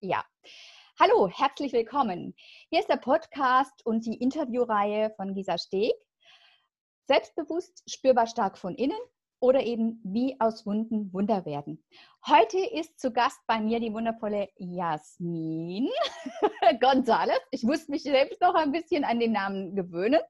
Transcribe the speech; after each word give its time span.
Ja. 0.00 0.24
Hallo, 0.98 1.28
herzlich 1.28 1.72
willkommen. 1.72 2.34
Hier 2.70 2.80
ist 2.80 2.88
der 2.88 2.96
Podcast 2.96 3.84
und 3.84 4.06
die 4.06 4.16
Interviewreihe 4.16 5.12
von 5.16 5.34
Gisa 5.34 5.58
Steg. 5.58 5.92
Selbstbewusst, 7.06 7.82
spürbar 7.86 8.26
stark 8.26 8.58
von 8.58 8.74
innen 8.74 8.98
oder 9.40 9.62
eben 9.62 10.00
wie 10.02 10.36
aus 10.40 10.64
Wunden 10.66 11.12
Wunder 11.12 11.44
werden. 11.44 11.84
Heute 12.26 12.58
ist 12.58 12.98
zu 12.98 13.12
Gast 13.12 13.38
bei 13.46 13.60
mir 13.60 13.78
die 13.78 13.92
wundervolle 13.92 14.48
Jasmin 14.56 15.88
Gonzales. 16.80 17.38
Ich 17.50 17.62
musste 17.62 17.90
mich 17.90 18.02
selbst 18.02 18.40
noch 18.40 18.54
ein 18.54 18.72
bisschen 18.72 19.04
an 19.04 19.20
den 19.20 19.32
Namen 19.32 19.76
gewöhnen. 19.76 20.20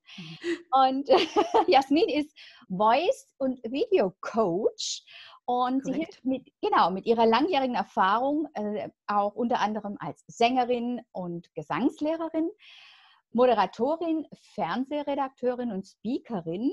Und 0.73 1.09
Jasmin 1.69 2.09
ist 2.09 2.37
Voice- 2.69 3.33
und 3.39 3.63
Video 3.65 4.13
Coach 4.21 5.05
und 5.47 5.83
Korrekt. 5.83 5.87
sie 5.87 5.93
hilft 5.93 6.25
mit, 6.25 6.53
genau, 6.61 6.91
mit 6.91 7.07
ihrer 7.07 7.25
langjährigen 7.25 7.77
Erfahrung, 7.77 8.49
äh, 8.55 8.91
auch 9.07 9.35
unter 9.35 9.61
anderem 9.61 9.97
als 10.01 10.25
Sängerin 10.27 11.01
und 11.13 11.53
Gesangslehrerin, 11.55 12.51
Moderatorin, 13.33 14.27
Fernsehredakteurin 14.55 15.71
und 15.71 15.87
Speakerin. 15.87 16.73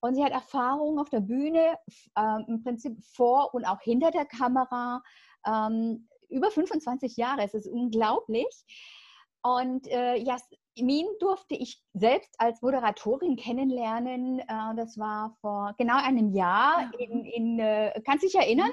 Und 0.00 0.14
sie 0.14 0.24
hat 0.24 0.32
Erfahrung 0.32 0.98
auf 0.98 1.10
der 1.10 1.20
Bühne, 1.20 1.76
äh, 2.14 2.42
im 2.46 2.62
Prinzip 2.62 3.02
vor 3.04 3.52
und 3.52 3.64
auch 3.64 3.80
hinter 3.80 4.10
der 4.10 4.26
Kamera, 4.26 5.02
ähm, 5.46 6.08
über 6.28 6.50
25 6.50 7.16
Jahre. 7.16 7.42
Es 7.42 7.54
ist 7.54 7.66
unglaublich. 7.66 8.64
Und 9.42 9.88
äh, 9.88 10.16
Jasmin 10.76 11.06
durfte 11.20 11.54
ich 11.54 11.80
selbst 11.92 12.34
als 12.38 12.60
Moderatorin 12.62 13.36
kennenlernen. 13.36 14.40
Äh, 14.40 14.74
das 14.76 14.98
war 14.98 15.36
vor 15.40 15.74
genau 15.78 15.96
einem 15.96 16.34
Jahr. 16.34 16.90
Ja. 16.92 16.98
In, 16.98 17.24
in 17.24 17.58
äh, 17.58 18.00
kannst 18.04 18.24
du 18.24 18.26
dich 18.26 18.36
erinnern? 18.36 18.72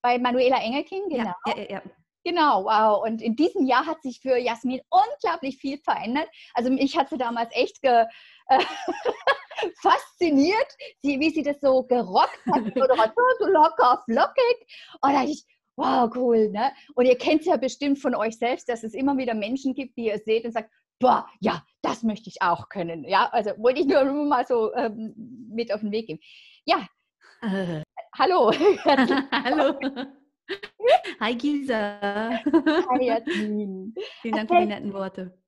Bei 0.00 0.18
Manuela 0.18 0.60
Engelking, 0.62 1.08
genau. 1.08 1.32
Ja, 1.46 1.56
ja, 1.56 1.70
ja. 1.70 1.82
Genau, 2.24 2.64
wow. 2.64 3.04
Und 3.04 3.20
in 3.20 3.34
diesem 3.34 3.66
Jahr 3.66 3.84
hat 3.84 4.00
sich 4.02 4.20
für 4.20 4.36
Jasmin 4.36 4.80
unglaublich 4.90 5.58
viel 5.58 5.78
verändert. 5.78 6.28
Also 6.54 6.70
mich 6.70 6.96
hat 6.96 7.08
sie 7.08 7.18
damals 7.18 7.50
echt 7.52 7.82
ge, 7.82 8.06
äh, 8.46 8.58
fasziniert, 9.82 10.76
wie 11.02 11.30
sie 11.30 11.42
das 11.42 11.60
so 11.60 11.82
gerockt 11.82 12.38
hat. 12.46 12.62
So 12.74 13.46
locker, 13.46 14.02
flockig. 14.04 14.66
Und 15.00 15.12
da 15.12 15.24
ich, 15.24 15.44
wow, 15.76 16.10
cool. 16.14 16.50
Ne? 16.50 16.72
Und 16.94 17.06
ihr 17.06 17.18
kennt 17.18 17.40
es 17.40 17.46
ja 17.46 17.56
bestimmt 17.56 17.98
von 17.98 18.14
euch 18.14 18.38
selbst, 18.38 18.68
dass 18.68 18.84
es 18.84 18.94
immer 18.94 19.16
wieder 19.16 19.34
Menschen 19.34 19.74
gibt, 19.74 19.96
die 19.96 20.06
ihr 20.06 20.18
seht 20.18 20.44
und 20.44 20.52
sagt, 20.52 20.70
boah, 21.02 21.28
ja, 21.40 21.64
das 21.82 22.02
möchte 22.02 22.30
ich 22.30 22.40
auch 22.40 22.68
können. 22.68 23.04
Ja, 23.04 23.28
also 23.30 23.50
wollte 23.58 23.80
ich 23.80 23.86
nur 23.86 24.04
mal 24.04 24.46
so 24.46 24.72
ähm, 24.74 25.14
mit 25.50 25.72
auf 25.74 25.80
den 25.80 25.92
Weg 25.92 26.06
geben. 26.06 26.20
Ja, 26.64 26.86
äh. 27.42 27.82
hallo. 28.18 28.52
hallo. 28.52 29.78
Hi 31.20 31.34
Gisa. 31.34 31.98
Hi 32.30 33.06
Jasmin. 33.06 33.94
Vielen 34.20 34.34
Dank 34.34 34.50
Erzähl, 34.50 34.56
für 34.56 34.60
die 34.60 34.66
netten 34.66 34.92
Worte. 34.92 35.38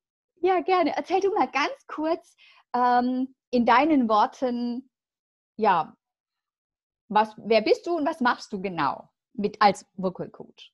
Ja, 0.41 0.61
gerne. 0.61 0.97
Erzähl 0.97 1.21
du 1.21 1.33
mal 1.35 1.49
ganz 1.51 1.87
kurz 1.87 2.37
ähm, 2.75 3.35
in 3.51 3.67
deinen 3.67 4.09
Worten, 4.09 4.91
ja, 5.57 5.97
was, 7.09 7.35
wer 7.37 7.61
bist 7.61 7.87
du 7.87 7.97
und 7.97 8.07
was 8.07 8.21
machst 8.21 8.53
du 8.53 8.61
genau? 8.61 9.11
mit 9.35 9.61
als 9.61 9.87
Vocal 9.95 10.31
Coach? 10.31 10.73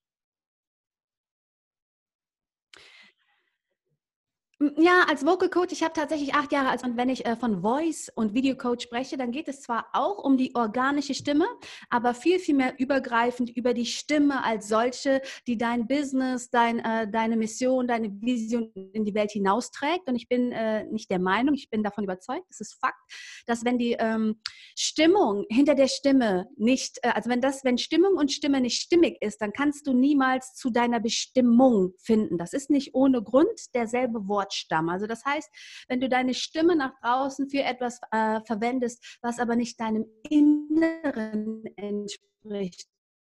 Ja, 4.76 5.06
als 5.08 5.24
Vocal 5.24 5.48
Coach, 5.48 5.72
ich 5.72 5.82
habe 5.82 5.94
tatsächlich 5.94 6.34
acht 6.34 6.52
Jahre, 6.52 6.68
also 6.68 6.86
wenn 6.94 7.08
ich 7.08 7.24
äh, 7.24 7.34
von 7.34 7.62
Voice 7.62 8.12
und 8.14 8.34
Video 8.34 8.54
Coach 8.54 8.84
spreche, 8.84 9.16
dann 9.16 9.30
geht 9.32 9.48
es 9.48 9.62
zwar 9.62 9.86
auch 9.94 10.22
um 10.22 10.36
die 10.36 10.54
organische 10.54 11.14
Stimme, 11.14 11.46
aber 11.88 12.12
viel, 12.12 12.38
viel 12.38 12.56
mehr 12.56 12.78
übergreifend 12.78 13.48
über 13.56 13.72
die 13.72 13.86
Stimme 13.86 14.44
als 14.44 14.68
solche, 14.68 15.22
die 15.46 15.56
dein 15.56 15.86
Business, 15.86 16.50
dein, 16.50 16.78
äh, 16.80 17.10
deine 17.10 17.38
Mission, 17.38 17.88
deine 17.88 18.10
Vision 18.20 18.70
in 18.92 19.06
die 19.06 19.14
Welt 19.14 19.30
hinausträgt. 19.30 20.06
Und 20.06 20.16
ich 20.16 20.28
bin 20.28 20.52
äh, 20.52 20.84
nicht 20.84 21.10
der 21.10 21.20
Meinung, 21.20 21.54
ich 21.54 21.70
bin 21.70 21.82
davon 21.82 22.04
überzeugt, 22.04 22.44
es 22.50 22.60
ist 22.60 22.74
Fakt, 22.78 23.00
dass 23.46 23.64
wenn 23.64 23.78
die 23.78 23.96
ähm, 23.98 24.42
Stimmung 24.76 25.46
hinter 25.48 25.74
der 25.74 25.88
Stimme 25.88 26.48
nicht, 26.58 26.98
äh, 27.00 27.12
also 27.14 27.30
wenn 27.30 27.40
das, 27.40 27.64
wenn 27.64 27.78
Stimmung 27.78 28.12
und 28.18 28.30
Stimme 28.30 28.60
nicht 28.60 28.78
stimmig 28.78 29.16
ist, 29.22 29.40
dann 29.40 29.54
kannst 29.54 29.86
du 29.86 29.94
niemals 29.94 30.52
zu 30.52 30.68
deiner 30.68 31.00
Bestimmung 31.00 31.94
finden. 31.98 32.36
Das 32.36 32.52
ist 32.52 32.68
nicht 32.68 32.94
ohne 32.94 33.22
Grund 33.22 33.58
derselbe 33.74 34.28
Wort. 34.28 34.49
Wortstamm. 34.50 34.88
Also 34.88 35.06
das 35.06 35.24
heißt, 35.24 35.50
wenn 35.88 36.00
du 36.00 36.08
deine 36.08 36.34
Stimme 36.34 36.76
nach 36.76 36.92
draußen 37.00 37.48
für 37.48 37.62
etwas 37.62 38.00
äh, 38.10 38.40
verwendest, 38.46 39.18
was 39.22 39.38
aber 39.38 39.56
nicht 39.56 39.78
deinem 39.80 40.06
Inneren 40.28 41.64
entspricht, 41.76 42.86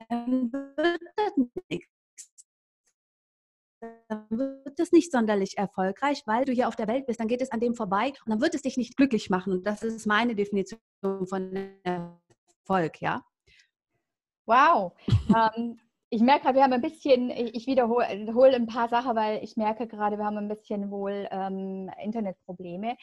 dann 0.09 0.53
wird 0.53 1.01
das 1.17 1.33
nichts 1.69 1.89
dann 4.09 4.27
wird 4.29 4.79
es 4.79 4.93
nicht 4.93 5.11
sonderlich 5.11 5.57
erfolgreich, 5.57 6.23
weil 6.27 6.45
du 6.45 6.53
hier 6.53 6.69
auf 6.69 6.77
der 6.77 6.87
Welt 6.87 7.07
bist, 7.07 7.19
dann 7.19 7.29
geht 7.29 7.41
es 7.41 7.51
an 7.51 7.61
dem 7.61 7.75
vorbei 7.75 8.09
und 8.27 8.29
dann 8.29 8.43
wird 8.43 8.55
es 8.55 8.61
dich 8.61 8.77
nicht 8.77 8.95
glücklich 8.95 9.31
machen. 9.31 9.55
Und 9.55 9.67
das 9.67 9.83
ist 9.83 10.07
meine 10.07 10.35
Definition 10.35 10.79
von 11.01 11.57
Erfolg, 11.83 13.01
ja. 13.01 13.25
Wow. 14.45 14.93
ähm, 15.35 15.81
ich 16.11 16.21
merke 16.21 16.43
gerade, 16.43 16.57
wir 16.57 16.65
haben 16.65 16.73
ein 16.73 16.81
bisschen, 16.81 17.31
ich 17.31 17.67
wiederhole 17.67 18.57
ein 18.57 18.67
paar 18.67 18.89
Sachen, 18.89 19.15
weil 19.15 19.43
ich 19.45 19.57
merke 19.57 19.87
gerade, 19.87 20.19
wir 20.19 20.25
haben 20.25 20.39
ein 20.39 20.49
bisschen 20.49 20.91
wohl 20.91 21.29
ähm, 21.31 21.89
Internetprobleme. 22.03 22.97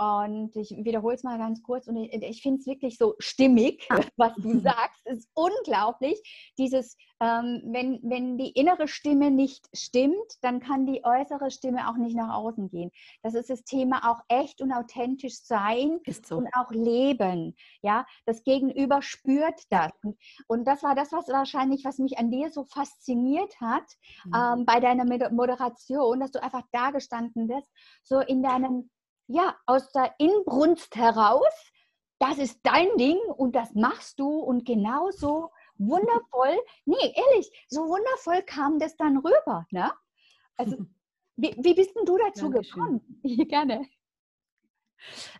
Und 0.00 0.56
ich 0.56 0.70
wiederhole 0.70 1.14
es 1.14 1.24
mal 1.24 1.36
ganz 1.36 1.62
kurz 1.62 1.86
und 1.86 1.96
ich, 1.96 2.10
ich 2.22 2.40
finde 2.40 2.60
es 2.60 2.66
wirklich 2.66 2.96
so 2.96 3.16
stimmig, 3.18 3.86
ah. 3.90 4.00
was 4.16 4.32
du 4.36 4.58
sagst. 4.60 5.02
Es 5.04 5.18
ist 5.18 5.30
unglaublich. 5.34 6.18
Dieses, 6.56 6.96
ähm, 7.20 7.60
wenn, 7.66 8.00
wenn 8.02 8.38
die 8.38 8.48
innere 8.52 8.88
Stimme 8.88 9.30
nicht 9.30 9.68
stimmt, 9.74 10.38
dann 10.40 10.60
kann 10.60 10.86
die 10.86 11.04
äußere 11.04 11.50
Stimme 11.50 11.86
auch 11.90 11.98
nicht 11.98 12.16
nach 12.16 12.34
außen 12.34 12.70
gehen. 12.70 12.90
Das 13.22 13.34
ist 13.34 13.50
das 13.50 13.62
Thema 13.64 14.10
auch 14.10 14.20
echt 14.28 14.62
und 14.62 14.72
authentisch 14.72 15.42
sein 15.42 16.00
so. 16.24 16.38
und 16.38 16.48
auch 16.54 16.70
leben. 16.70 17.54
Ja, 17.82 18.06
das 18.24 18.42
Gegenüber 18.42 19.02
spürt 19.02 19.60
das. 19.68 19.92
Und, 20.02 20.16
und, 20.46 20.64
das 20.64 20.82
war 20.82 20.94
das, 20.94 21.12
was 21.12 21.28
wahrscheinlich, 21.28 21.84
was 21.84 21.98
mich 21.98 22.16
an 22.16 22.30
dir 22.30 22.50
so 22.50 22.64
fasziniert 22.64 23.60
hat 23.60 23.84
mhm. 24.24 24.32
ähm, 24.34 24.64
bei 24.64 24.80
deiner 24.80 25.04
Moderation, 25.30 26.20
dass 26.20 26.30
du 26.30 26.42
einfach 26.42 26.62
da 26.72 26.90
gestanden 26.90 27.48
bist, 27.48 27.68
so 28.02 28.20
in 28.20 28.42
deinem 28.42 28.88
ja, 29.30 29.56
aus 29.66 29.92
der 29.92 30.14
Inbrunst 30.18 30.96
heraus, 30.96 31.72
das 32.18 32.38
ist 32.38 32.60
dein 32.64 32.88
Ding 32.98 33.18
und 33.36 33.54
das 33.54 33.74
machst 33.74 34.18
du 34.18 34.28
und 34.28 34.64
genauso 34.66 35.50
wundervoll, 35.76 36.58
nee, 36.84 37.14
ehrlich, 37.14 37.50
so 37.68 37.82
wundervoll 37.82 38.42
kam 38.42 38.78
das 38.78 38.96
dann 38.96 39.16
rüber, 39.18 39.66
ne? 39.70 39.92
Also, 40.56 40.76
wie, 41.36 41.54
wie 41.58 41.74
bist 41.74 41.94
denn 41.96 42.04
du 42.04 42.18
dazu 42.18 42.50
Dankeschön. 42.50 43.00
gekommen? 43.22 43.22
Gerne. 43.48 43.88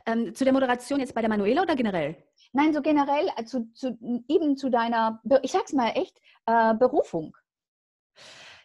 Ähm, 0.07 0.35
zu 0.35 0.45
der 0.45 0.55
Moderation 0.55 1.01
jetzt 1.01 1.15
bei 1.15 1.21
der 1.21 1.29
Manuela 1.29 1.63
oder 1.63 1.77
generell? 1.77 2.17
Nein, 2.53 2.73
so 2.73 2.81
generell 2.81 3.29
äh, 3.37 3.45
zu, 3.45 3.71
zu, 3.75 3.99
eben 4.29 4.57
zu 4.57 4.71
deiner, 4.71 5.21
ich 5.43 5.53
sag's 5.53 5.73
mal 5.73 5.91
echt, 5.91 6.19
äh, 6.47 6.75
Berufung. 6.75 7.37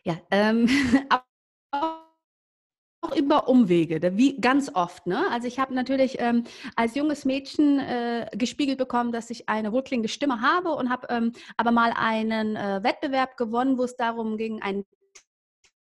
Ja, 0.04 0.18
ähm, 0.32 0.68
über 3.18 3.48
Umwege, 3.48 4.18
wie 4.18 4.40
ganz 4.40 4.72
oft. 4.74 5.08
Ne? 5.08 5.26
Also 5.32 5.48
ich 5.48 5.60
habe 5.60 5.74
natürlich 5.74 6.18
ähm, 6.20 6.44
als 6.76 6.96
junges 6.96 7.26
Mädchen 7.26 7.80
äh, 7.80 8.28
gespiegelt 8.34 8.78
bekommen, 8.78 9.12
dass 9.12 9.30
ich 9.30 9.50
eine 9.50 9.72
wohlklingende 9.72 10.10
Stimme 10.10 10.42
habe 10.42 10.70
und 10.72 10.90
habe 10.90 11.08
ähm, 11.10 11.32
aber 11.58 11.72
mal 11.72 11.94
einen 11.96 12.56
äh, 12.56 12.84
Wettbewerb 12.84 13.38
gewonnen, 13.38 13.78
wo 13.78 13.84
es 13.84 13.96
darum 13.96 14.38
ging, 14.38 14.62
einen 14.62 14.86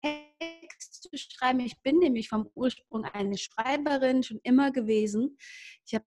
Text 0.01 1.03
zu 1.03 1.09
schreiben. 1.13 1.59
Ich 1.59 1.81
bin 1.81 1.99
nämlich 1.99 2.29
vom 2.29 2.49
Ursprung 2.55 3.05
eine 3.05 3.37
Schreiberin 3.37 4.23
schon 4.23 4.39
immer 4.43 4.71
gewesen. 4.71 5.37
Ich 5.85 5.93
habe 5.93 6.05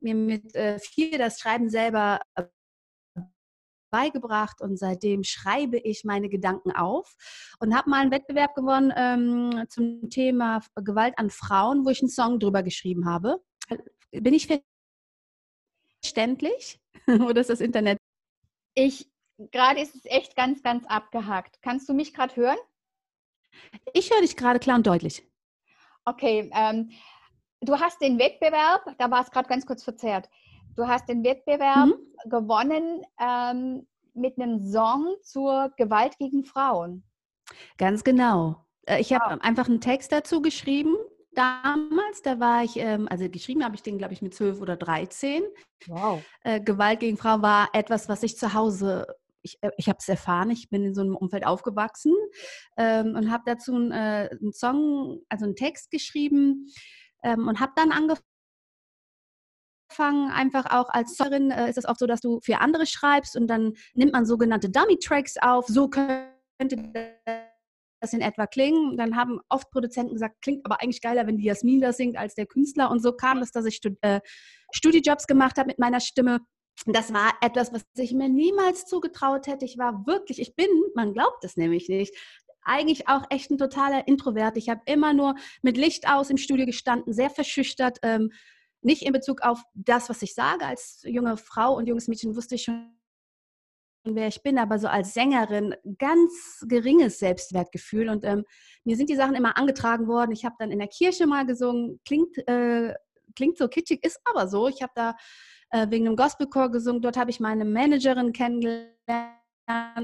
mir 0.00 0.14
mit 0.14 0.54
äh, 0.54 0.78
viel 0.78 1.18
das 1.18 1.40
Schreiben 1.40 1.68
selber 1.68 2.20
beigebracht 3.90 4.60
und 4.60 4.78
seitdem 4.78 5.24
schreibe 5.24 5.78
ich 5.78 6.04
meine 6.04 6.28
Gedanken 6.28 6.72
auf 6.72 7.14
und 7.60 7.74
habe 7.76 7.90
mal 7.90 8.02
einen 8.02 8.10
Wettbewerb 8.10 8.54
gewonnen 8.54 8.92
ähm, 8.96 9.66
zum 9.68 10.10
Thema 10.10 10.60
Gewalt 10.76 11.14
an 11.18 11.30
Frauen, 11.30 11.84
wo 11.84 11.90
ich 11.90 12.00
einen 12.00 12.10
Song 12.10 12.38
drüber 12.38 12.62
geschrieben 12.62 13.08
habe. 13.08 13.42
Bin 14.10 14.34
ich 14.34 14.48
verständlich 16.02 16.80
oder 17.06 17.40
ist 17.40 17.50
das 17.50 17.60
Internet? 17.60 17.98
Ich, 18.74 19.08
gerade 19.52 19.80
ist 19.80 19.94
es 19.94 20.04
echt 20.04 20.36
ganz, 20.36 20.62
ganz 20.62 20.84
abgehakt. 20.86 21.58
Kannst 21.62 21.88
du 21.88 21.94
mich 21.94 22.12
gerade 22.12 22.36
hören? 22.36 22.58
Ich 23.94 24.10
höre 24.10 24.20
dich 24.20 24.36
gerade 24.36 24.58
klar 24.58 24.76
und 24.76 24.86
deutlich. 24.86 25.26
Okay, 26.04 26.50
ähm, 26.54 26.90
du 27.60 27.78
hast 27.78 28.00
den 28.00 28.18
Wettbewerb, 28.18 28.94
da 28.98 29.10
war 29.10 29.22
es 29.22 29.30
gerade 29.30 29.48
ganz 29.48 29.66
kurz 29.66 29.82
verzerrt. 29.82 30.28
Du 30.76 30.86
hast 30.86 31.08
den 31.08 31.24
Wettbewerb 31.24 31.86
mhm. 31.86 32.30
gewonnen 32.30 33.02
ähm, 33.20 33.86
mit 34.14 34.38
einem 34.38 34.64
Song 34.64 35.16
zur 35.22 35.72
Gewalt 35.76 36.18
gegen 36.18 36.44
Frauen. 36.44 37.02
Ganz 37.78 38.04
genau. 38.04 38.64
Äh, 38.86 39.00
ich 39.00 39.12
habe 39.12 39.34
wow. 39.34 39.40
einfach 39.42 39.68
einen 39.68 39.80
Text 39.80 40.12
dazu 40.12 40.42
geschrieben. 40.42 40.94
Damals, 41.32 42.22
da 42.22 42.40
war 42.40 42.62
ich, 42.62 42.76
ähm, 42.76 43.08
also 43.10 43.28
geschrieben 43.28 43.64
habe 43.64 43.74
ich 43.74 43.82
den, 43.82 43.98
glaube 43.98 44.14
ich, 44.14 44.22
mit 44.22 44.34
zwölf 44.34 44.60
oder 44.60 44.76
dreizehn. 44.76 45.42
Wow. 45.86 46.22
Äh, 46.44 46.60
Gewalt 46.60 47.00
gegen 47.00 47.16
Frauen 47.16 47.42
war 47.42 47.68
etwas, 47.72 48.08
was 48.08 48.22
ich 48.22 48.38
zu 48.38 48.54
Hause 48.54 49.06
ich, 49.46 49.62
äh, 49.62 49.70
ich 49.76 49.88
habe 49.88 49.98
es 50.00 50.08
erfahren, 50.08 50.50
ich 50.50 50.68
bin 50.68 50.84
in 50.84 50.94
so 50.94 51.00
einem 51.00 51.16
Umfeld 51.16 51.46
aufgewachsen 51.46 52.12
ähm, 52.76 53.14
und 53.14 53.30
habe 53.30 53.44
dazu 53.46 53.74
einen, 53.74 53.92
äh, 53.92 54.28
einen 54.30 54.52
Song, 54.52 55.20
also 55.28 55.44
einen 55.44 55.56
Text 55.56 55.90
geschrieben 55.90 56.66
ähm, 57.22 57.48
und 57.48 57.60
habe 57.60 57.72
dann 57.76 57.92
angefangen, 57.92 58.26
einfach 59.98 60.66
auch 60.70 60.88
als 60.90 61.16
Sängerin 61.16 61.50
äh, 61.50 61.68
ist 61.70 61.78
es 61.78 61.86
oft 61.86 62.00
so, 62.00 62.06
dass 62.06 62.20
du 62.20 62.40
für 62.40 62.60
andere 62.60 62.86
schreibst 62.86 63.36
und 63.36 63.46
dann 63.46 63.74
nimmt 63.94 64.12
man 64.12 64.26
sogenannte 64.26 64.70
Dummy-Tracks 64.70 65.36
auf. 65.40 65.66
So 65.66 65.88
könnte 65.88 66.26
das 68.00 68.12
in 68.12 68.20
etwa 68.20 68.46
klingen. 68.46 68.96
Dann 68.96 69.16
haben 69.16 69.40
oft 69.48 69.70
Produzenten 69.70 70.14
gesagt, 70.14 70.42
klingt 70.42 70.64
aber 70.64 70.82
eigentlich 70.82 71.00
geiler, 71.00 71.26
wenn 71.26 71.38
die 71.38 71.44
Jasmin 71.44 71.80
das 71.80 71.96
singt, 71.96 72.16
als 72.16 72.34
der 72.34 72.46
Künstler. 72.46 72.90
Und 72.90 73.00
so 73.00 73.12
kam 73.12 73.38
es, 73.38 73.52
dass 73.52 73.64
ich 73.64 73.76
Stud 73.76 73.96
äh, 74.02 74.20
Studiejobs 74.72 75.26
gemacht 75.26 75.56
habe 75.58 75.68
mit 75.68 75.78
meiner 75.78 76.00
Stimme. 76.00 76.40
Das 76.84 77.12
war 77.12 77.32
etwas, 77.40 77.72
was 77.72 77.84
ich 77.96 78.12
mir 78.12 78.28
niemals 78.28 78.84
zugetraut 78.84 79.46
hätte. 79.46 79.64
Ich 79.64 79.78
war 79.78 80.06
wirklich, 80.06 80.40
ich 80.40 80.54
bin, 80.54 80.68
man 80.94 81.14
glaubt 81.14 81.42
es 81.44 81.56
nämlich 81.56 81.88
nicht, 81.88 82.14
eigentlich 82.62 83.08
auch 83.08 83.22
echt 83.30 83.50
ein 83.50 83.58
totaler 83.58 84.06
Introvert. 84.08 84.56
Ich 84.56 84.68
habe 84.68 84.82
immer 84.86 85.14
nur 85.14 85.36
mit 85.62 85.76
Licht 85.76 86.08
aus 86.08 86.30
im 86.30 86.36
Studio 86.36 86.66
gestanden, 86.66 87.12
sehr 87.12 87.30
verschüchtert. 87.30 87.98
Ähm, 88.02 88.30
nicht 88.86 89.02
in 89.02 89.12
Bezug 89.12 89.42
auf 89.42 89.62
das, 89.74 90.08
was 90.08 90.22
ich 90.22 90.32
sage. 90.34 90.64
Als 90.64 91.02
junge 91.04 91.36
Frau 91.36 91.76
und 91.76 91.88
junges 91.88 92.06
Mädchen 92.06 92.36
wusste 92.36 92.54
ich 92.54 92.62
schon, 92.62 92.96
wer 94.04 94.28
ich 94.28 94.42
bin, 94.42 94.58
aber 94.58 94.78
so 94.78 94.86
als 94.86 95.12
Sängerin 95.12 95.74
ganz 95.98 96.64
geringes 96.68 97.18
Selbstwertgefühl. 97.18 98.08
Und 98.08 98.24
ähm, 98.24 98.44
mir 98.84 98.96
sind 98.96 99.10
die 99.10 99.16
Sachen 99.16 99.34
immer 99.34 99.58
angetragen 99.58 100.06
worden. 100.06 100.30
Ich 100.30 100.44
habe 100.44 100.54
dann 100.60 100.70
in 100.70 100.78
der 100.78 100.88
Kirche 100.88 101.26
mal 101.26 101.44
gesungen. 101.44 102.00
Klingt, 102.06 102.38
äh, 102.48 102.94
klingt 103.34 103.58
so 103.58 103.66
kitschig, 103.66 104.04
ist 104.04 104.20
aber 104.24 104.46
so. 104.46 104.68
Ich 104.68 104.80
habe 104.82 104.92
da 104.94 105.16
äh, 105.70 105.90
wegen 105.90 106.06
einem 106.06 106.16
Gospelchor 106.16 106.70
gesungen. 106.70 107.02
Dort 107.02 107.16
habe 107.16 107.30
ich 107.30 107.40
meine 107.40 107.64
Managerin 107.64 108.32
kennengelernt 108.32 108.94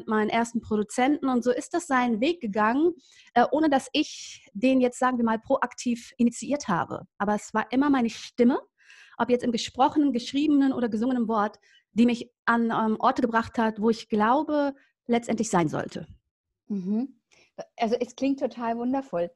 meinen 0.06 0.28
ersten 0.28 0.60
Produzenten 0.60 1.28
und 1.28 1.44
so 1.44 1.52
ist 1.52 1.72
das 1.72 1.86
seinen 1.86 2.20
Weg 2.20 2.40
gegangen, 2.40 2.94
äh, 3.34 3.44
ohne 3.52 3.70
dass 3.70 3.88
ich 3.92 4.50
den 4.52 4.80
jetzt, 4.80 4.98
sagen 4.98 5.18
wir 5.18 5.24
mal, 5.24 5.38
proaktiv 5.38 6.12
initiiert 6.16 6.66
habe. 6.66 7.06
Aber 7.18 7.36
es 7.36 7.54
war 7.54 7.70
immer 7.70 7.88
meine 7.88 8.10
Stimme, 8.10 8.60
ob 9.18 9.30
jetzt 9.30 9.44
im 9.44 9.52
gesprochenen, 9.52 10.12
geschriebenen 10.12 10.72
oder 10.72 10.88
gesungenen 10.88 11.28
Wort, 11.28 11.58
die 11.92 12.06
mich 12.06 12.30
an 12.44 12.70
ähm, 12.70 12.96
Orte 12.98 13.22
gebracht 13.22 13.58
hat, 13.58 13.80
wo 13.80 13.90
ich 13.90 14.08
glaube, 14.08 14.74
letztendlich 15.06 15.50
sein 15.50 15.68
sollte. 15.68 16.06
Mhm. 16.68 17.20
Also 17.76 17.96
es 18.00 18.16
klingt 18.16 18.40
total 18.40 18.78
wundervoll. 18.78 19.30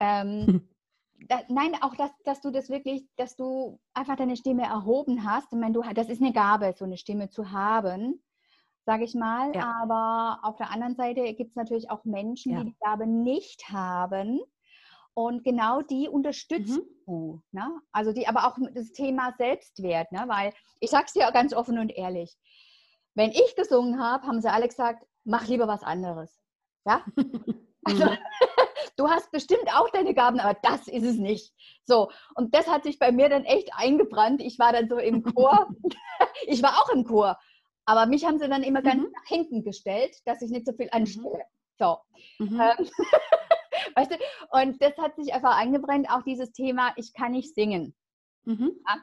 Ähm, 0.00 0.68
da, 1.28 1.42
nein, 1.48 1.74
auch 1.80 1.94
dass, 1.96 2.10
dass 2.24 2.40
du 2.40 2.50
das 2.50 2.68
wirklich, 2.68 3.06
dass 3.16 3.36
du 3.36 3.80
einfach 3.94 4.16
deine 4.16 4.36
Stimme 4.36 4.64
erhoben 4.64 5.24
hast. 5.24 5.52
Ich 5.52 5.58
meine, 5.58 5.72
du, 5.72 5.82
das 5.94 6.08
ist 6.08 6.20
eine 6.20 6.32
Gabe, 6.32 6.74
so 6.76 6.84
eine 6.84 6.96
Stimme 6.96 7.30
zu 7.30 7.50
haben, 7.50 8.22
sage 8.84 9.04
ich 9.04 9.14
mal. 9.14 9.54
Ja. 9.54 9.74
Aber 9.82 10.40
auf 10.42 10.56
der 10.56 10.70
anderen 10.70 10.96
Seite 10.96 11.34
gibt 11.34 11.50
es 11.50 11.56
natürlich 11.56 11.90
auch 11.90 12.04
Menschen, 12.04 12.52
ja. 12.52 12.60
die 12.60 12.70
die 12.70 12.76
Gabe 12.80 13.06
nicht 13.06 13.70
haben. 13.70 14.40
Und 15.14 15.44
genau 15.44 15.82
die 15.82 16.08
unterstützt 16.08 16.78
mhm. 16.78 17.04
du. 17.06 17.42
Ne? 17.52 17.68
Also 17.92 18.12
die, 18.12 18.26
aber 18.26 18.46
auch 18.46 18.56
das 18.74 18.92
Thema 18.92 19.34
Selbstwert, 19.36 20.10
ne? 20.10 20.24
weil 20.26 20.52
ich 20.80 20.90
sage 20.90 21.04
es 21.06 21.12
dir 21.12 21.30
ganz 21.32 21.52
offen 21.52 21.78
und 21.78 21.90
ehrlich. 21.90 22.36
Wenn 23.14 23.30
ich 23.30 23.54
gesungen 23.56 24.00
habe, 24.00 24.26
haben 24.26 24.40
sie 24.40 24.50
alle 24.50 24.68
gesagt, 24.68 25.04
mach 25.24 25.46
lieber 25.46 25.68
was 25.68 25.82
anderes. 25.82 26.40
Ja? 26.86 27.04
Also, 27.84 28.04
mhm. 28.04 28.16
du 28.96 29.08
hast 29.08 29.32
bestimmt 29.32 29.66
auch 29.74 29.90
deine 29.90 30.14
Gaben, 30.14 30.38
aber 30.38 30.56
das 30.62 30.86
ist 30.86 31.02
es 31.02 31.16
nicht. 31.16 31.52
So, 31.84 32.10
und 32.36 32.54
das 32.54 32.68
hat 32.68 32.84
sich 32.84 32.98
bei 33.00 33.10
mir 33.10 33.28
dann 33.28 33.44
echt 33.44 33.70
eingebrannt. 33.74 34.40
Ich 34.40 34.58
war 34.60 34.72
dann 34.72 34.88
so 34.88 34.98
im 34.98 35.22
Chor. 35.22 35.68
ich 36.46 36.62
war 36.62 36.80
auch 36.80 36.90
im 36.90 37.04
Chor. 37.04 37.38
Aber 37.84 38.06
mich 38.06 38.24
haben 38.24 38.38
sie 38.38 38.48
dann 38.48 38.62
immer 38.62 38.82
ganz 38.82 39.02
mhm. 39.02 39.10
nach 39.12 39.26
hinten 39.26 39.64
gestellt, 39.64 40.16
dass 40.26 40.42
ich 40.42 40.50
nicht 40.50 40.66
so 40.66 40.72
viel 40.74 40.86
mhm. 40.86 40.92
anstelle. 40.92 41.44
So. 41.78 41.98
Mhm. 42.38 42.60
Ähm, 42.60 42.90
weißt 43.96 44.10
du? 44.10 44.16
Und 44.50 44.82
das 44.82 44.96
hat 44.98 45.16
sich 45.16 45.32
einfach 45.34 45.56
eingebrennt, 45.56 46.10
auch 46.10 46.22
dieses 46.22 46.52
Thema, 46.52 46.92
ich 46.96 47.12
kann 47.12 47.32
nicht 47.32 47.54
singen. 47.54 47.94
Mhm. 48.44 48.72
Ja? 48.88 49.02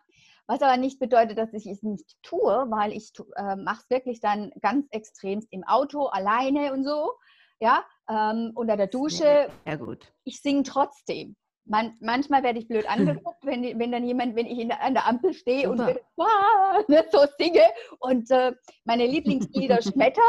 Was 0.49 0.63
aber 0.63 0.77
nicht 0.77 0.99
bedeutet, 0.99 1.37
dass 1.37 1.53
ich 1.53 1.67
es 1.67 1.83
nicht 1.83 2.17
tue, 2.23 2.65
weil 2.71 2.91
ich 2.91 3.11
äh, 3.35 3.55
mache 3.55 3.81
es 3.83 3.89
wirklich 3.91 4.19
dann 4.19 4.51
ganz 4.61 4.87
extremst 4.89 5.47
im 5.51 5.63
Auto, 5.63 6.07
alleine 6.07 6.73
und 6.73 6.83
so. 6.83 7.11
Ja, 7.59 7.85
ähm, 8.09 8.53
unter 8.55 8.75
der 8.75 8.87
Dusche. 8.87 9.51
Sehr 9.65 9.77
gut. 9.77 10.11
Ich 10.23 10.41
singe 10.41 10.63
trotzdem. 10.63 11.35
Man, 11.65 11.95
manchmal 11.99 12.41
werde 12.41 12.57
ich 12.57 12.67
blöd 12.67 12.89
angeguckt, 12.89 13.45
wenn, 13.45 13.77
wenn 13.77 13.91
dann 13.91 14.03
jemand, 14.03 14.35
wenn 14.35 14.47
ich 14.47 14.67
der, 14.67 14.81
an 14.81 14.95
der 14.95 15.05
Ampel 15.05 15.33
stehe 15.33 15.67
Super. 15.67 15.89
und 15.89 15.99
wow, 16.15 16.87
ne, 16.87 17.05
so 17.11 17.19
singe 17.37 17.61
und 17.99 18.31
äh, 18.31 18.53
meine 18.85 19.05
Lieblingslieder 19.05 19.83
schmetter. 19.83 20.21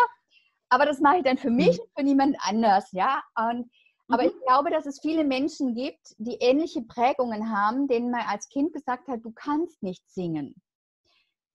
Aber 0.68 0.84
das 0.84 1.00
mache 1.00 1.16
ich 1.16 1.24
dann 1.24 1.38
für 1.38 1.50
mich 1.50 1.78
mhm. 1.78 1.82
und 1.82 1.90
für 1.96 2.04
niemand 2.04 2.36
anders, 2.40 2.92
ja. 2.92 3.22
Und 3.36 3.70
aber 4.10 4.24
ich 4.24 4.34
mhm. 4.34 4.40
glaube, 4.46 4.70
dass 4.70 4.86
es 4.86 5.00
viele 5.00 5.24
Menschen 5.24 5.74
gibt, 5.74 6.14
die 6.18 6.36
ähnliche 6.40 6.82
Prägungen 6.82 7.50
haben, 7.50 7.88
denen 7.88 8.10
man 8.10 8.22
als 8.26 8.48
Kind 8.48 8.72
gesagt 8.72 9.08
hat, 9.08 9.24
du 9.24 9.32
kannst 9.32 9.82
nicht 9.82 10.08
singen. 10.10 10.54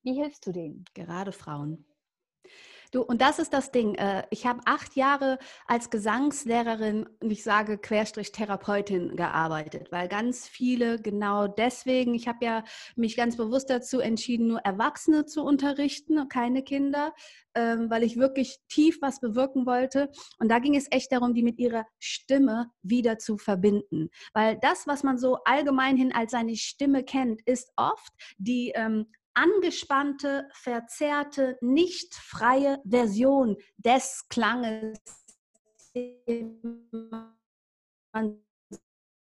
Wie 0.03 0.13
hilfst 0.13 0.45
du 0.45 0.51
denen? 0.51 0.85
Gerade 0.93 1.31
Frauen. 1.31 1.85
Du, 2.95 3.01
und 3.01 3.19
das 3.21 3.39
ist 3.39 3.51
das 3.51 3.71
Ding. 3.71 3.95
Äh, 3.95 4.23
ich 4.29 4.45
habe 4.45 4.61
acht 4.63 4.95
Jahre 4.95 5.37
als 5.67 5.89
Gesangslehrerin 5.89 7.05
und 7.19 7.29
ich 7.29 7.43
sage 7.43 7.77
Querstrich 7.77 8.31
Therapeutin 8.31 9.17
gearbeitet, 9.17 9.91
weil 9.91 10.07
ganz 10.07 10.47
viele 10.47 11.01
genau 11.01 11.45
deswegen, 11.49 12.13
ich 12.13 12.29
habe 12.29 12.45
ja 12.45 12.63
mich 12.95 13.17
ganz 13.17 13.35
bewusst 13.35 13.69
dazu 13.69 13.99
entschieden, 13.99 14.47
nur 14.47 14.59
Erwachsene 14.59 15.25
zu 15.25 15.43
unterrichten, 15.43 16.29
keine 16.29 16.63
Kinder, 16.63 17.13
ähm, 17.53 17.89
weil 17.89 18.03
ich 18.03 18.15
wirklich 18.15 18.59
tief 18.69 18.99
was 19.01 19.19
bewirken 19.19 19.65
wollte. 19.65 20.09
Und 20.39 20.47
da 20.47 20.59
ging 20.59 20.73
es 20.73 20.87
echt 20.89 21.11
darum, 21.11 21.33
die 21.33 21.43
mit 21.43 21.59
ihrer 21.59 21.85
Stimme 21.99 22.71
wieder 22.81 23.17
zu 23.17 23.37
verbinden. 23.37 24.07
Weil 24.33 24.57
das, 24.61 24.87
was 24.87 25.03
man 25.03 25.17
so 25.17 25.39
allgemein 25.43 25.97
hin 25.97 26.13
als 26.13 26.31
seine 26.31 26.55
Stimme 26.55 27.03
kennt, 27.03 27.41
ist 27.45 27.73
oft 27.75 28.13
die 28.37 28.71
ähm, 28.73 29.07
angespannte, 29.35 30.49
verzerrte, 30.53 31.57
nicht 31.61 32.15
freie 32.15 32.81
Version 32.85 33.57
des 33.77 34.27
Klanges, 34.29 34.99
den 35.93 36.89
man 38.11 38.43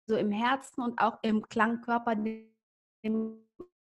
so 0.06 0.16
im 0.16 0.30
Herzen 0.30 0.82
und 0.82 0.98
auch 1.00 1.18
im 1.22 1.42
Klangkörper, 1.48 2.16
im 3.02 3.46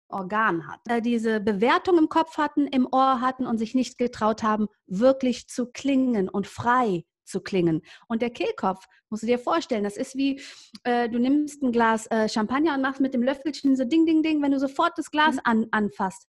Organ 0.08 0.66
hat. 0.66 0.80
Diese 1.04 1.40
Bewertung 1.40 1.98
im 1.98 2.08
Kopf 2.08 2.38
hatten, 2.38 2.66
im 2.66 2.86
Ohr 2.90 3.20
hatten 3.20 3.46
und 3.46 3.58
sich 3.58 3.74
nicht 3.74 3.98
getraut 3.98 4.42
haben, 4.42 4.68
wirklich 4.86 5.48
zu 5.48 5.66
klingen 5.70 6.28
und 6.28 6.46
frei 6.46 7.04
zu 7.24 7.40
klingen. 7.40 7.82
Und 8.08 8.22
der 8.22 8.30
Kehlkopf, 8.30 8.86
musst 9.10 9.22
du 9.22 9.26
dir 9.26 9.38
vorstellen, 9.38 9.84
das 9.84 9.96
ist 9.96 10.16
wie, 10.16 10.40
äh, 10.84 11.08
du 11.08 11.18
nimmst 11.18 11.62
ein 11.62 11.72
Glas 11.72 12.06
äh, 12.08 12.28
Champagner 12.28 12.74
und 12.74 12.82
machst 12.82 13.00
mit 13.00 13.14
dem 13.14 13.22
Löffelchen 13.22 13.76
so 13.76 13.84
Ding, 13.84 14.06
Ding, 14.06 14.22
Ding, 14.22 14.42
wenn 14.42 14.52
du 14.52 14.58
sofort 14.58 14.92
das 14.96 15.10
Glas 15.10 15.36
mhm. 15.36 15.40
an, 15.44 15.66
anfasst. 15.70 16.28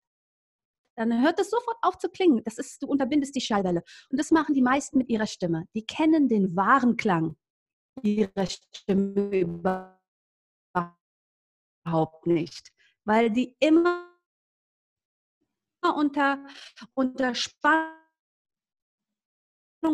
Dann 0.96 1.22
hört 1.22 1.40
es 1.40 1.50
sofort 1.50 1.78
auf 1.82 1.98
zu 1.98 2.08
klingen. 2.10 2.42
Das 2.44 2.58
ist, 2.58 2.82
du 2.82 2.86
unterbindest 2.86 3.34
die 3.34 3.40
Schallwelle. 3.40 3.82
Und 4.10 4.18
das 4.18 4.30
machen 4.30 4.54
die 4.54 4.62
meisten 4.62 4.98
mit 4.98 5.08
ihrer 5.08 5.26
Stimme. 5.26 5.64
Die 5.74 5.86
kennen 5.86 6.28
den 6.28 6.56
wahren 6.56 6.96
Klang 6.96 7.36
ihrer 8.02 8.46
Stimme 8.46 9.38
überhaupt 9.40 10.06
nicht, 12.26 12.72
weil 13.04 13.30
die 13.30 13.56
immer 13.60 14.06
unter, 15.82 16.46
unter 16.94 17.34
Spannung 17.34 17.99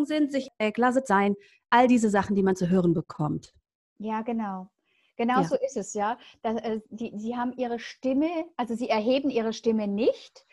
sind, 0.05 0.33
sich 0.33 0.49
weglasset 0.59 1.07
sein, 1.07 1.35
all 1.71 1.87
diese 1.89 2.11
Sachen, 2.11 2.37
die 2.37 2.43
man 2.43 2.57
zu 2.57 2.69
hören 2.69 2.95
bekommt. 2.95 3.55
Ja, 3.99 4.23
genau. 4.23 4.69
Genau 5.17 5.41
ja. 5.41 5.45
so 5.45 5.57
ist 5.57 5.77
es, 5.77 5.95
ja. 5.95 6.19
Das, 6.43 6.57
äh, 6.61 6.81
die, 6.91 7.13
sie 7.17 7.37
haben 7.37 7.53
ihre 7.57 7.79
Stimme, 7.79 8.29
also 8.57 8.75
sie 8.75 8.89
erheben 8.89 9.31
ihre 9.31 9.53
Stimme 9.53 9.89
nicht, 9.89 10.47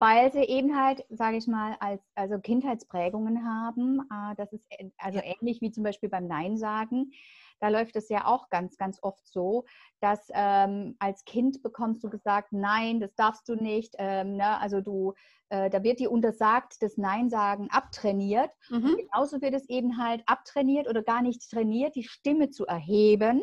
weil 0.00 0.32
sie 0.32 0.42
eben 0.42 0.76
halt, 0.76 1.04
sage 1.10 1.36
ich 1.36 1.46
mal, 1.46 1.76
als, 1.78 2.02
also 2.14 2.38
Kindheitsprägungen 2.38 3.44
haben. 3.46 4.00
Äh, 4.10 4.34
das 4.36 4.52
ist 4.52 4.66
also 4.98 5.20
ähnlich 5.22 5.60
wie 5.60 5.70
zum 5.70 5.84
Beispiel 5.84 6.08
beim 6.08 6.26
Nein 6.26 6.56
sagen. 6.56 7.12
Da 7.60 7.68
läuft 7.68 7.94
es 7.96 8.08
ja 8.08 8.24
auch 8.24 8.48
ganz, 8.48 8.78
ganz 8.78 8.98
oft 9.02 9.28
so, 9.28 9.66
dass 10.00 10.30
ähm, 10.32 10.96
als 10.98 11.26
Kind 11.26 11.62
bekommst 11.62 12.02
du 12.02 12.08
gesagt, 12.08 12.52
nein, 12.52 13.00
das 13.00 13.14
darfst 13.14 13.46
du 13.50 13.54
nicht. 13.54 13.94
Ähm, 13.98 14.36
ne? 14.36 14.58
Also 14.58 14.80
du, 14.80 15.12
äh, 15.50 15.68
da 15.68 15.82
wird 15.82 16.00
dir 16.00 16.10
untersagt, 16.10 16.76
das 16.80 16.96
Nein 16.96 17.28
sagen 17.28 17.68
abtrainiert. 17.70 18.50
Mhm. 18.70 18.96
genauso 18.96 19.42
wird 19.42 19.52
es 19.52 19.68
eben 19.68 19.98
halt 19.98 20.22
abtrainiert 20.24 20.88
oder 20.88 21.02
gar 21.02 21.20
nicht 21.20 21.50
trainiert, 21.50 21.94
die 21.94 22.04
Stimme 22.04 22.48
zu 22.48 22.64
erheben 22.64 23.42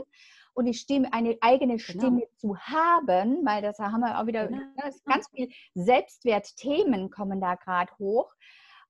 und 0.58 0.66
die 0.66 0.74
Stimme, 0.74 1.14
eine 1.14 1.38
eigene 1.42 1.78
genau. 1.78 1.84
Stimme 1.84 2.22
genau. 2.22 2.32
zu 2.38 2.58
haben, 2.58 3.46
weil 3.46 3.62
das 3.62 3.78
haben 3.78 4.02
wir 4.02 4.20
auch 4.20 4.26
wieder, 4.26 4.48
genau. 4.48 4.58
Ne, 4.58 4.74
ganz 5.06 5.30
viel 5.30 5.50
Selbstwertthemen 5.76 7.12
kommen 7.12 7.40
da 7.40 7.54
gerade 7.56 7.92
hoch. 8.00 8.34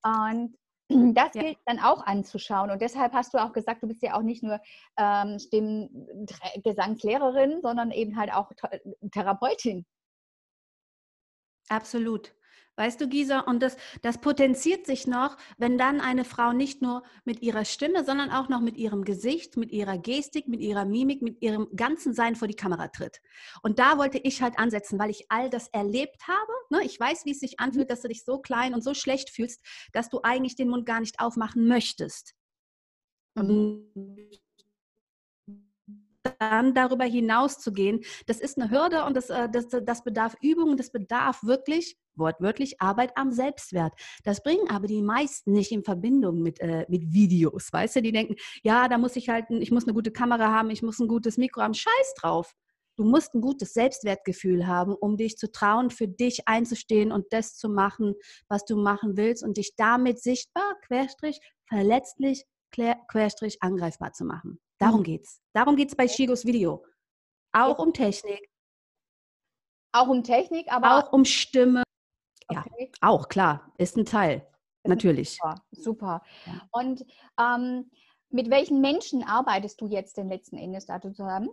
Und 0.01 0.55
das 1.13 1.35
ja. 1.35 1.41
gilt 1.41 1.57
dann 1.65 1.79
auch 1.79 2.05
anzuschauen. 2.05 2.71
Und 2.71 2.81
deshalb 2.81 3.11
hast 3.11 3.33
du 3.33 3.37
auch 3.37 3.51
gesagt, 3.51 3.83
du 3.83 3.87
bist 3.87 4.01
ja 4.01 4.15
auch 4.15 4.21
nicht 4.21 4.43
nur 4.43 4.61
ähm, 4.97 5.39
Stimmgesangslehrerin, 5.39 7.59
sondern 7.61 7.91
eben 7.91 8.17
halt 8.17 8.33
auch 8.33 8.49
Therapeutin. 9.11 9.85
Absolut. 11.67 12.33
Weißt 12.77 13.01
du, 13.01 13.07
Gisa, 13.07 13.39
und 13.39 13.63
das, 13.63 13.75
das 14.03 14.19
potenziert 14.19 14.85
sich 14.85 15.07
noch, 15.07 15.35
wenn 15.57 15.79
dann 15.79 15.99
eine 15.99 16.23
Frau 16.23 16.53
nicht 16.53 16.83
nur 16.83 17.01
mit 17.25 17.41
ihrer 17.41 17.65
Stimme, 17.65 18.05
sondern 18.05 18.29
auch 18.29 18.49
noch 18.49 18.61
mit 18.61 18.77
ihrem 18.77 19.03
Gesicht, 19.03 19.57
mit 19.57 19.71
ihrer 19.71 19.97
Gestik, 19.97 20.47
mit 20.47 20.61
ihrer 20.61 20.85
Mimik, 20.85 21.23
mit 21.23 21.41
ihrem 21.41 21.67
ganzen 21.75 22.13
Sein 22.13 22.35
vor 22.35 22.47
die 22.47 22.53
Kamera 22.53 22.89
tritt. 22.89 23.19
Und 23.63 23.79
da 23.79 23.97
wollte 23.97 24.19
ich 24.19 24.43
halt 24.43 24.59
ansetzen, 24.59 24.99
weil 24.99 25.09
ich 25.09 25.25
all 25.29 25.49
das 25.49 25.69
erlebt 25.69 26.27
habe. 26.27 26.51
Ne? 26.69 26.83
Ich 26.85 26.99
weiß, 26.99 27.25
wie 27.25 27.31
es 27.31 27.39
sich 27.39 27.59
anfühlt, 27.59 27.89
dass 27.89 28.01
du 28.03 28.09
dich 28.09 28.23
so 28.23 28.37
klein 28.37 28.75
und 28.75 28.83
so 28.83 28.93
schlecht 28.93 29.31
fühlst, 29.31 29.65
dass 29.91 30.09
du 30.09 30.21
eigentlich 30.21 30.55
den 30.55 30.69
Mund 30.69 30.85
gar 30.85 30.99
nicht 30.99 31.19
aufmachen 31.19 31.67
möchtest. 31.67 32.35
Und 33.33 33.91
dann 36.39 36.73
darüber 36.73 37.05
hinaus 37.05 37.59
zu 37.59 37.71
gehen, 37.71 38.01
das 38.25 38.39
ist 38.39 38.59
eine 38.59 38.71
Hürde 38.71 39.05
und 39.05 39.15
das, 39.15 39.29
äh, 39.29 39.49
das, 39.49 39.67
das 39.69 40.03
bedarf 40.03 40.35
Übung 40.41 40.71
und 40.71 40.79
das 40.79 40.91
bedarf 40.91 41.43
wirklich, 41.43 41.97
wortwörtlich, 42.15 42.81
Arbeit 42.81 43.11
am 43.15 43.31
Selbstwert. 43.31 43.93
Das 44.23 44.41
bringen 44.41 44.69
aber 44.69 44.87
die 44.87 45.01
meisten 45.01 45.51
nicht 45.51 45.71
in 45.71 45.83
Verbindung 45.83 46.41
mit, 46.41 46.59
äh, 46.59 46.85
mit 46.89 47.13
Videos, 47.13 47.71
weißt 47.71 47.97
du? 47.97 48.01
Die 48.01 48.11
denken, 48.11 48.35
ja, 48.63 48.87
da 48.87 48.97
muss 48.97 49.15
ich 49.15 49.29
halt, 49.29 49.45
ich 49.49 49.71
muss 49.71 49.85
eine 49.85 49.93
gute 49.93 50.11
Kamera 50.11 50.51
haben, 50.51 50.69
ich 50.69 50.81
muss 50.81 50.99
ein 50.99 51.07
gutes 51.07 51.37
Mikro 51.37 51.61
haben, 51.61 51.73
scheiß 51.73 52.13
drauf. 52.19 52.53
Du 52.97 53.03
musst 53.03 53.35
ein 53.35 53.41
gutes 53.41 53.73
Selbstwertgefühl 53.75 54.65
haben, 54.65 54.95
um 54.95 55.17
dich 55.17 55.37
zu 55.37 55.51
trauen, 55.51 55.91
für 55.91 56.07
dich 56.07 56.47
einzustehen 56.47 57.11
und 57.11 57.25
das 57.29 57.55
zu 57.55 57.69
machen, 57.69 58.15
was 58.47 58.65
du 58.65 58.75
machen 58.75 59.17
willst 59.17 59.43
und 59.43 59.57
dich 59.57 59.75
damit 59.75 60.19
sichtbar, 60.19 60.75
querstrich, 60.87 61.39
verletzlich, 61.67 62.45
querstrich, 62.71 63.61
angreifbar 63.61 64.13
zu 64.13 64.25
machen. 64.25 64.59
Darum 64.79 64.99
mhm. 64.99 65.05
geht's. 65.05 65.41
Darum 65.53 65.75
geht 65.75 65.89
es 65.89 65.95
bei 65.95 66.07
Shigos 66.07 66.45
Video. 66.45 66.85
Auch 67.51 67.79
um 67.79 67.93
Technik. 67.93 68.49
Auch 69.91 70.07
um 70.07 70.23
Technik, 70.23 70.71
aber 70.71 70.97
auch 70.97 71.13
um 71.13 71.25
Stimme. 71.25 71.83
Ja, 72.51 72.63
okay. 72.65 72.91
auch 73.01 73.29
klar, 73.29 73.71
ist 73.77 73.97
ein 73.97 74.05
Teil. 74.05 74.47
Ist 74.83 74.89
Natürlich. 74.89 75.35
Super. 75.35 75.55
super. 75.71 76.21
Ja. 76.45 76.61
Und 76.71 77.05
ähm, 77.39 77.89
mit 78.29 78.49
welchen 78.49 78.81
Menschen 78.81 79.23
arbeitest 79.23 79.81
du 79.81 79.87
jetzt 79.87 80.17
den 80.17 80.29
letzten 80.29 80.57
Endes 80.57 80.85
da 80.85 81.01
zusammen? 81.01 81.49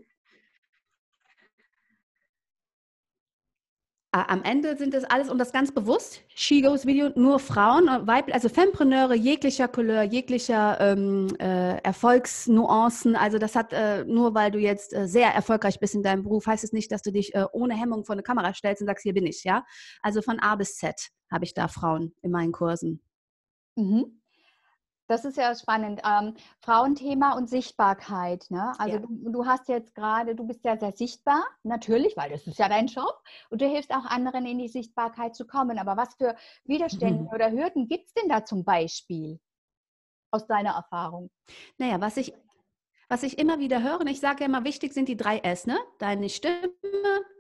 Am 4.22 4.42
Ende 4.42 4.76
sind 4.76 4.94
das 4.94 5.04
alles 5.04 5.28
und 5.28 5.38
das 5.38 5.52
ganz 5.52 5.72
bewusst, 5.72 6.20
She 6.28 6.62
Goes 6.62 6.86
Video, 6.86 7.10
nur 7.16 7.38
Frauen, 7.38 7.88
äh, 7.88 8.32
also 8.32 8.48
Fempreneure 8.48 9.14
jeglicher 9.14 9.68
Couleur, 9.68 10.02
jeglicher 10.02 10.80
ähm, 10.80 11.28
äh, 11.40 11.78
Erfolgsnuancen. 11.78 13.16
Also 13.16 13.38
das 13.38 13.56
hat, 13.56 13.72
äh, 13.72 14.04
nur 14.04 14.34
weil 14.34 14.50
du 14.50 14.58
jetzt 14.58 14.94
äh, 14.94 15.08
sehr 15.08 15.34
erfolgreich 15.34 15.80
bist 15.80 15.94
in 15.94 16.02
deinem 16.02 16.22
Beruf, 16.22 16.46
heißt 16.46 16.64
es 16.64 16.72
nicht, 16.72 16.92
dass 16.92 17.02
du 17.02 17.10
dich 17.10 17.34
äh, 17.34 17.44
ohne 17.52 17.74
Hemmung 17.74 18.04
vor 18.04 18.14
eine 18.14 18.22
Kamera 18.22 18.54
stellst 18.54 18.82
und 18.82 18.86
sagst, 18.86 19.02
hier 19.02 19.14
bin 19.14 19.26
ich, 19.26 19.42
ja. 19.44 19.64
Also 20.00 20.22
von 20.22 20.38
A 20.38 20.54
bis 20.54 20.76
Z 20.76 21.10
habe 21.30 21.44
ich 21.44 21.54
da 21.54 21.68
Frauen 21.68 22.14
in 22.22 22.30
meinen 22.30 22.52
Kursen. 22.52 23.00
Mhm. 23.76 24.20
Das 25.06 25.24
ist 25.24 25.36
ja 25.36 25.54
spannend. 25.54 26.00
Ähm, 26.04 26.34
Frauenthema 26.60 27.36
und 27.36 27.48
Sichtbarkeit. 27.48 28.46
Ne? 28.48 28.72
Also 28.78 28.96
ja. 28.96 29.02
du, 29.02 29.30
du, 29.30 29.46
hast 29.46 29.68
jetzt 29.68 29.94
gerade, 29.94 30.34
du 30.34 30.46
bist 30.46 30.64
ja 30.64 30.78
sehr 30.78 30.92
sichtbar, 30.92 31.44
natürlich, 31.62 32.16
weil 32.16 32.30
das 32.30 32.46
ist 32.46 32.58
ja 32.58 32.68
dein 32.68 32.86
Job. 32.86 33.22
Und 33.50 33.60
du 33.60 33.66
hilfst 33.66 33.90
auch 33.90 34.06
anderen 34.06 34.46
in 34.46 34.58
die 34.58 34.68
Sichtbarkeit 34.68 35.34
zu 35.34 35.46
kommen. 35.46 35.78
Aber 35.78 35.96
was 35.96 36.14
für 36.14 36.34
Widerstände 36.64 37.24
mhm. 37.24 37.28
oder 37.28 37.50
Hürden 37.50 37.86
gibt 37.86 38.06
es 38.06 38.14
denn 38.14 38.30
da 38.30 38.44
zum 38.44 38.64
Beispiel 38.64 39.38
aus 40.30 40.46
deiner 40.46 40.70
Erfahrung? 40.70 41.30
Naja, 41.76 42.00
was 42.00 42.16
ich, 42.16 42.32
was 43.10 43.22
ich 43.22 43.38
immer 43.38 43.58
wieder 43.58 43.82
höre, 43.82 44.00
und 44.00 44.06
ich 44.06 44.20
sage 44.20 44.40
ja 44.40 44.46
immer, 44.46 44.64
wichtig 44.64 44.94
sind 44.94 45.08
die 45.10 45.18
drei 45.18 45.38
S, 45.38 45.66
ne? 45.66 45.78
Deine 45.98 46.30
Stimme, 46.30 46.70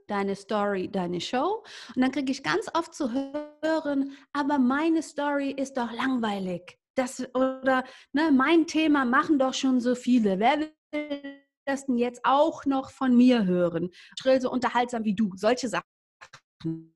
deine 0.06 0.36
Story, 0.36 0.90
deine 0.90 1.22
Show. 1.22 1.64
Und 1.96 2.02
dann 2.02 2.12
kriege 2.12 2.30
ich 2.30 2.42
ganz 2.42 2.68
oft 2.74 2.94
zu 2.94 3.10
hören, 3.10 4.12
aber 4.34 4.58
meine 4.58 5.02
Story 5.02 5.50
ist 5.50 5.78
doch 5.78 5.90
langweilig 5.90 6.78
das 6.94 7.20
oder 7.34 7.84
ne, 8.12 8.30
mein 8.32 8.66
Thema 8.66 9.04
machen 9.04 9.38
doch 9.38 9.54
schon 9.54 9.80
so 9.80 9.94
viele. 9.94 10.38
Wer 10.38 10.70
will 10.92 11.42
das 11.66 11.86
denn 11.86 11.98
jetzt 11.98 12.20
auch 12.24 12.64
noch 12.66 12.90
von 12.90 13.16
mir 13.16 13.44
hören? 13.44 13.90
Schrill 14.18 14.40
so 14.40 14.50
unterhaltsam 14.50 15.04
wie 15.04 15.14
du. 15.14 15.32
Solche 15.36 15.68
Sachen 15.68 16.94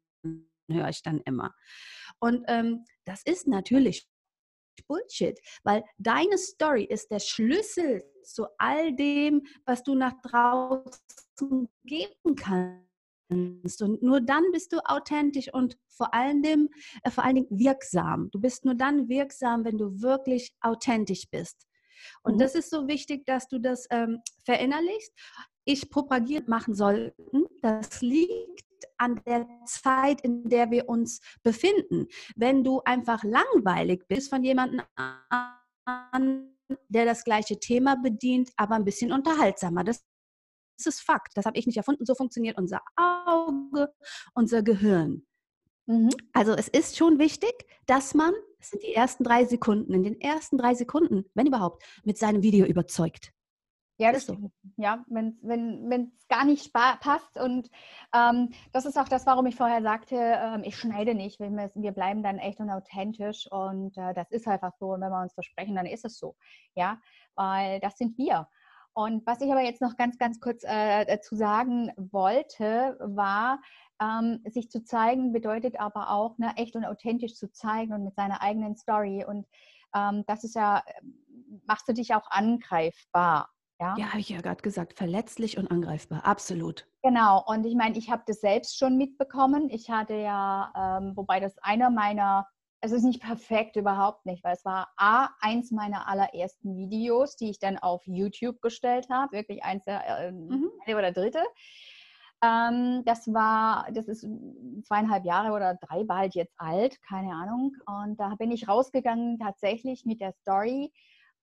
höre 0.70 0.88
ich 0.88 1.02
dann 1.02 1.20
immer. 1.24 1.54
Und 2.20 2.44
ähm, 2.48 2.84
das 3.04 3.22
ist 3.24 3.46
natürlich 3.46 4.08
Bullshit, 4.86 5.38
weil 5.64 5.84
deine 5.98 6.38
Story 6.38 6.84
ist 6.84 7.10
der 7.10 7.20
Schlüssel 7.20 8.02
zu 8.22 8.46
all 8.58 8.94
dem, 8.94 9.46
was 9.64 9.82
du 9.82 9.94
nach 9.94 10.14
draußen 10.22 11.68
geben 11.84 12.34
kannst 12.36 12.87
und 13.30 14.02
nur 14.02 14.20
dann 14.20 14.44
bist 14.52 14.72
du 14.72 14.78
authentisch 14.84 15.52
und 15.52 15.76
vor 15.88 16.14
allen 16.14 16.42
Dingen, 16.42 16.68
äh, 17.02 17.10
vor 17.10 17.24
allen 17.24 17.36
Dingen 17.36 17.48
wirksam. 17.50 18.30
Du 18.30 18.40
bist 18.40 18.64
nur 18.64 18.74
dann 18.74 19.08
wirksam, 19.08 19.64
wenn 19.64 19.78
du 19.78 20.00
wirklich 20.00 20.54
authentisch 20.60 21.24
bist. 21.30 21.66
Und 22.22 22.34
mhm. 22.34 22.38
das 22.38 22.54
ist 22.54 22.70
so 22.70 22.88
wichtig, 22.88 23.26
dass 23.26 23.48
du 23.48 23.58
das 23.58 23.86
ähm, 23.90 24.20
verinnerlichst. 24.44 25.12
Ich 25.64 25.90
propagiert 25.90 26.48
machen 26.48 26.74
sollten. 26.74 27.44
Das 27.60 28.00
liegt 28.00 28.64
an 28.96 29.20
der 29.26 29.46
Zeit, 29.66 30.20
in 30.22 30.48
der 30.48 30.70
wir 30.70 30.88
uns 30.88 31.20
befinden. 31.42 32.06
Wenn 32.36 32.64
du 32.64 32.80
einfach 32.84 33.22
langweilig 33.24 34.04
bist 34.08 34.30
von 34.30 34.42
jemandem 34.42 34.82
an, 35.84 36.56
der 36.88 37.04
das 37.04 37.24
gleiche 37.24 37.58
Thema 37.58 37.96
bedient, 37.96 38.50
aber 38.56 38.74
ein 38.74 38.84
bisschen 38.84 39.12
unterhaltsamer. 39.12 39.84
Das 39.84 40.04
das 40.78 40.86
ist 40.86 41.00
Fakt. 41.00 41.36
Das 41.36 41.44
habe 41.44 41.58
ich 41.58 41.66
nicht 41.66 41.76
erfunden. 41.76 42.06
So 42.06 42.14
funktioniert 42.14 42.56
unser 42.56 42.80
Auge, 42.96 43.92
unser 44.34 44.62
Gehirn. 44.62 45.26
Mhm. 45.86 46.10
Also 46.32 46.52
es 46.52 46.68
ist 46.68 46.96
schon 46.96 47.18
wichtig, 47.18 47.52
dass 47.86 48.14
man, 48.14 48.32
es 48.60 48.70
sind 48.70 48.82
die 48.82 48.94
ersten 48.94 49.24
drei 49.24 49.44
Sekunden, 49.44 49.92
in 49.94 50.02
den 50.02 50.20
ersten 50.20 50.58
drei 50.58 50.74
Sekunden, 50.74 51.24
wenn 51.34 51.46
überhaupt, 51.46 51.82
mit 52.04 52.18
seinem 52.18 52.42
Video 52.42 52.66
überzeugt. 52.66 53.32
Ja, 54.00 54.12
das 54.12 54.22
stimmt. 54.22 54.52
Ja, 54.76 55.04
wenn 55.08 55.30
es 55.30 55.34
wenn, 55.42 56.12
gar 56.28 56.44
nicht 56.44 56.72
passt. 56.72 57.36
Und 57.36 57.68
ähm, 58.14 58.50
das 58.72 58.86
ist 58.86 58.96
auch 58.96 59.08
das, 59.08 59.26
warum 59.26 59.46
ich 59.46 59.56
vorher 59.56 59.82
sagte, 59.82 60.14
ähm, 60.14 60.62
ich 60.62 60.76
schneide 60.76 61.16
nicht. 61.16 61.40
Wir, 61.40 61.72
wir 61.74 61.92
bleiben 61.92 62.22
dann 62.22 62.38
echt 62.38 62.60
und 62.60 62.70
authentisch. 62.70 63.50
Und 63.50 63.98
äh, 63.98 64.14
das 64.14 64.30
ist 64.30 64.46
einfach 64.46 64.72
so. 64.78 64.92
Und 64.92 65.00
wenn 65.00 65.10
wir 65.10 65.20
uns 65.20 65.34
versprechen, 65.34 65.74
dann 65.74 65.86
ist 65.86 66.04
es 66.04 66.16
so. 66.16 66.36
Ja, 66.76 67.00
weil 67.34 67.80
das 67.80 67.98
sind 67.98 68.16
wir. 68.18 68.48
Und 68.98 69.24
was 69.28 69.40
ich 69.40 69.52
aber 69.52 69.62
jetzt 69.62 69.80
noch 69.80 69.96
ganz, 69.96 70.18
ganz 70.18 70.40
kurz 70.40 70.64
äh, 70.64 71.06
dazu 71.06 71.36
sagen 71.36 71.92
wollte, 71.96 72.96
war, 72.98 73.60
ähm, 74.02 74.40
sich 74.44 74.72
zu 74.72 74.82
zeigen 74.82 75.32
bedeutet 75.32 75.78
aber 75.78 76.10
auch, 76.10 76.36
ne, 76.38 76.52
echt 76.56 76.74
und 76.74 76.84
authentisch 76.84 77.36
zu 77.36 77.48
zeigen 77.52 77.92
und 77.92 78.02
mit 78.02 78.16
seiner 78.16 78.42
eigenen 78.42 78.74
Story. 78.74 79.24
Und 79.24 79.46
ähm, 79.94 80.24
das 80.26 80.42
ist 80.42 80.56
ja, 80.56 80.82
machst 81.64 81.86
du 81.86 81.92
dich 81.92 82.12
auch 82.12 82.28
angreifbar. 82.28 83.50
Ja, 83.78 83.94
ja 83.96 84.08
habe 84.08 84.18
ich 84.18 84.30
ja 84.30 84.40
gerade 84.40 84.62
gesagt, 84.62 84.94
verletzlich 84.94 85.58
und 85.58 85.70
angreifbar, 85.70 86.24
absolut. 86.24 86.88
Genau, 87.04 87.44
und 87.46 87.64
ich 87.66 87.76
meine, 87.76 87.96
ich 87.96 88.10
habe 88.10 88.24
das 88.26 88.40
selbst 88.40 88.78
schon 88.78 88.96
mitbekommen. 88.96 89.70
Ich 89.70 89.90
hatte 89.90 90.14
ja, 90.14 90.98
ähm, 90.98 91.12
wobei 91.16 91.38
das 91.38 91.56
einer 91.58 91.90
meiner 91.90 92.48
es 92.80 92.92
ist 92.92 93.02
nicht 93.02 93.20
perfekt, 93.20 93.76
überhaupt 93.76 94.24
nicht, 94.24 94.44
weil 94.44 94.54
es 94.54 94.64
war 94.64 94.88
A, 94.96 95.30
eins 95.40 95.70
meiner 95.70 96.06
allerersten 96.06 96.76
Videos, 96.76 97.36
die 97.36 97.50
ich 97.50 97.58
dann 97.58 97.76
auf 97.78 98.02
YouTube 98.06 98.60
gestellt 98.60 99.08
habe, 99.10 99.36
wirklich 99.36 99.64
eins 99.64 99.84
der 99.84 100.06
äh, 100.06 100.32
mhm. 100.32 100.70
oder 100.86 101.12
dritte. 101.12 101.42
Ähm, 102.42 103.02
das 103.04 103.26
war, 103.32 103.88
das 103.92 104.06
ist 104.06 104.26
zweieinhalb 104.86 105.24
Jahre 105.24 105.52
oder 105.52 105.74
drei, 105.74 106.04
halt 106.08 106.34
jetzt 106.36 106.54
alt, 106.56 107.02
keine 107.02 107.32
Ahnung. 107.32 107.72
Und 107.86 108.18
da 108.20 108.36
bin 108.36 108.52
ich 108.52 108.68
rausgegangen 108.68 109.38
tatsächlich 109.38 110.04
mit 110.04 110.20
der 110.20 110.32
Story. 110.32 110.92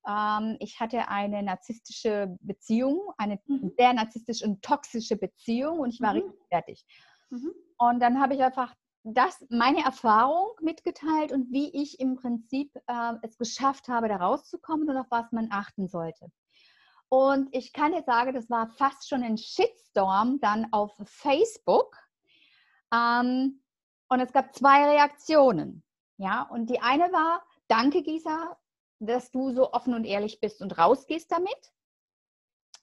Ähm, 0.07 0.55
ich 0.59 0.79
hatte 0.79 1.09
eine 1.09 1.43
narzisstische 1.43 2.37
Beziehung, 2.39 3.01
eine 3.17 3.39
mhm. 3.47 3.73
sehr 3.77 3.93
narzisstische 3.93 4.45
und 4.45 4.61
toxische 4.61 5.17
Beziehung 5.17 5.79
und 5.79 5.89
ich 5.89 5.99
war 5.99 6.13
mhm. 6.13 6.21
richtig 6.21 6.47
fertig. 6.49 6.85
Mhm. 7.29 7.51
Und 7.77 7.99
dann 7.99 8.21
habe 8.21 8.35
ich 8.35 8.41
einfach 8.41 8.73
das 9.07 9.45
meine 9.49 9.83
Erfahrung 9.83 10.49
mitgeteilt 10.61 11.31
und 11.31 11.51
wie 11.51 11.69
ich 11.79 11.99
im 11.99 12.15
Prinzip 12.15 12.75
äh, 12.87 13.13
es 13.21 13.37
geschafft 13.37 13.87
habe, 13.87 14.07
da 14.07 14.17
rauszukommen 14.17 14.89
und 14.89 14.97
auf 14.97 15.05
was 15.11 15.31
man 15.31 15.49
achten 15.51 15.87
sollte. 15.87 16.31
Und 17.07 17.53
ich 17.55 17.71
kann 17.71 17.93
jetzt 17.93 18.07
sagen, 18.07 18.33
das 18.33 18.49
war 18.49 18.67
fast 18.67 19.07
schon 19.07 19.21
ein 19.21 19.37
Shitstorm 19.37 20.39
dann 20.39 20.73
auf 20.73 20.91
Facebook. 21.05 21.95
Ähm, 22.91 23.61
und 24.09 24.19
es 24.19 24.33
gab 24.33 24.55
zwei 24.55 24.85
Reaktionen. 24.85 25.83
Ja, 26.17 26.41
und 26.43 26.71
die 26.71 26.79
eine 26.79 27.11
war, 27.11 27.45
danke 27.67 28.01
Gisa, 28.01 28.57
dass 28.99 29.29
du 29.29 29.51
so 29.51 29.71
offen 29.71 29.93
und 29.93 30.05
ehrlich 30.05 30.39
bist 30.39 30.61
und 30.61 30.77
rausgehst 30.79 31.31
damit 31.31 31.73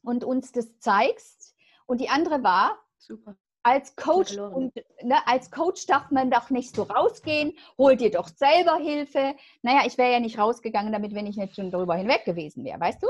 und 0.03 0.23
uns 0.23 0.53
das 0.53 0.79
zeigst. 0.79 1.57
Und 1.87 2.01
die 2.01 2.11
andere 2.11 2.45
war, 2.45 2.79
super 2.97 3.37
als 3.63 3.95
Coach 3.97 4.37
und 4.37 4.75
ne, 5.03 5.17
als 5.27 5.51
Coach 5.51 5.87
darf 5.87 6.11
man 6.11 6.31
doch 6.31 6.51
nicht 6.51 6.75
so 6.75 6.83
rausgehen, 6.83 7.53
hol 7.79 7.97
dir 7.97 8.11
doch 8.11 8.29
selber 8.29 8.77
Hilfe. 8.77 9.35
Naja, 9.63 9.83
ich 9.87 9.99
wäre 9.99 10.13
ja 10.13 10.21
nicht 10.21 10.39
rausgegangen, 10.39 10.93
damit 10.93 11.15
wenn 11.15 11.27
ich 11.27 11.37
nicht 11.37 11.55
schon 11.55 11.71
darüber 11.71 11.95
hinweg 11.95 12.25
gewesen 12.25 12.65
wäre, 12.65 12.81
weißt 12.81 13.03
du? 13.03 13.09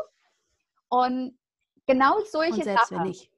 Und 0.89 1.39
genau 1.87 2.21
solche 2.25 2.55
und 2.55 2.65
selbst 2.65 2.89
Sachen. 2.89 2.99
Wenn 2.99 3.09
nicht. 3.09 3.31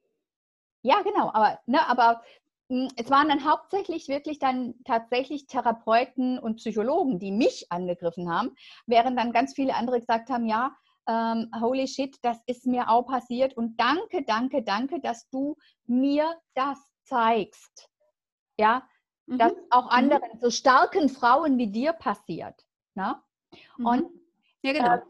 Ja, 0.81 1.01
genau, 1.01 1.31
aber, 1.33 1.59
ne, 1.65 1.87
aber 1.87 2.21
hm, 2.69 2.89
es 2.95 3.09
waren 3.09 3.29
dann 3.29 3.49
hauptsächlich 3.49 4.07
wirklich 4.07 4.39
dann 4.39 4.75
tatsächlich 4.83 5.47
Therapeuten 5.47 6.37
und 6.37 6.57
Psychologen, 6.57 7.19
die 7.19 7.31
mich 7.31 7.71
angegriffen 7.71 8.31
haben, 8.31 8.55
während 8.85 9.17
dann 9.17 9.31
ganz 9.31 9.53
viele 9.53 9.75
andere 9.75 9.99
gesagt 9.99 10.29
haben, 10.29 10.45
ja, 10.45 10.75
ähm, 11.07 11.51
holy 11.61 11.87
shit, 11.87 12.17
das 12.23 12.39
ist 12.47 12.65
mir 12.65 12.89
auch 12.89 13.05
passiert 13.05 13.55
und 13.55 13.79
danke, 13.79 14.23
danke, 14.25 14.63
danke, 14.63 14.99
dass 14.99 15.29
du 15.29 15.55
mir 15.85 16.35
das 16.55 16.79
zeigst. 17.05 17.89
Ja, 18.57 18.87
mhm. 19.25 19.37
dass 19.37 19.53
auch 19.69 19.85
mhm. 19.85 19.89
anderen, 19.91 20.39
so 20.39 20.49
starken 20.49 21.09
Frauen 21.09 21.57
wie 21.57 21.67
dir 21.67 21.93
passiert. 21.93 22.65
Ne? 22.95 23.15
Mhm. 23.77 23.85
Und 23.85 24.09
ja, 24.61 24.73
genau. 24.73 24.93
Äh, 24.93 25.01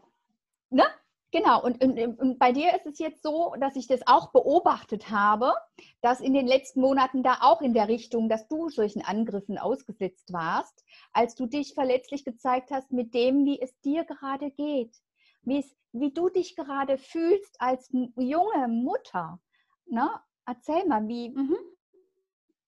ne? 0.70 0.84
Genau, 1.32 1.62
und, 1.62 1.82
und, 1.82 1.98
und, 2.18 2.38
bei 2.38 2.52
dir 2.52 2.74
ist 2.74 2.86
es 2.86 2.98
jetzt 2.98 3.22
so, 3.22 3.54
dass 3.60 3.76
ich 3.76 3.86
das 3.88 4.06
auch 4.06 4.30
beobachtet 4.30 5.10
habe, 5.10 5.52
dass 6.00 6.20
in 6.20 6.32
den 6.32 6.46
letzten 6.46 6.80
Monaten 6.80 7.22
da 7.22 7.38
auch 7.42 7.60
in 7.60 7.74
der 7.74 7.88
Richtung, 7.88 8.28
dass 8.28 8.48
du 8.48 8.70
solchen 8.70 9.04
Angriffen 9.04 9.58
ausgesetzt 9.58 10.32
warst, 10.32 10.84
als 11.12 11.34
du 11.34 11.46
dich 11.46 11.74
verletzlich 11.74 12.24
gezeigt 12.24 12.70
hast 12.70 12.92
mit 12.92 13.12
dem, 13.12 13.44
wie 13.44 13.60
es 13.60 13.78
dir 13.80 14.04
gerade 14.04 14.50
geht, 14.50 14.96
wie, 15.42 15.58
es, 15.58 15.76
wie 15.92 16.12
du 16.12 16.28
dich 16.28 16.56
gerade 16.56 16.96
fühlst 16.96 17.60
als 17.60 17.90
junge 17.92 18.68
Mutter. 18.68 19.40
Ne? 19.86 20.08
Erzähl 20.46 20.86
mal, 20.86 21.06
wie 21.08 21.30
mhm. 21.30 21.56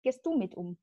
Gehst 0.02 0.24
du 0.26 0.36
mit 0.36 0.54
um? 0.54 0.78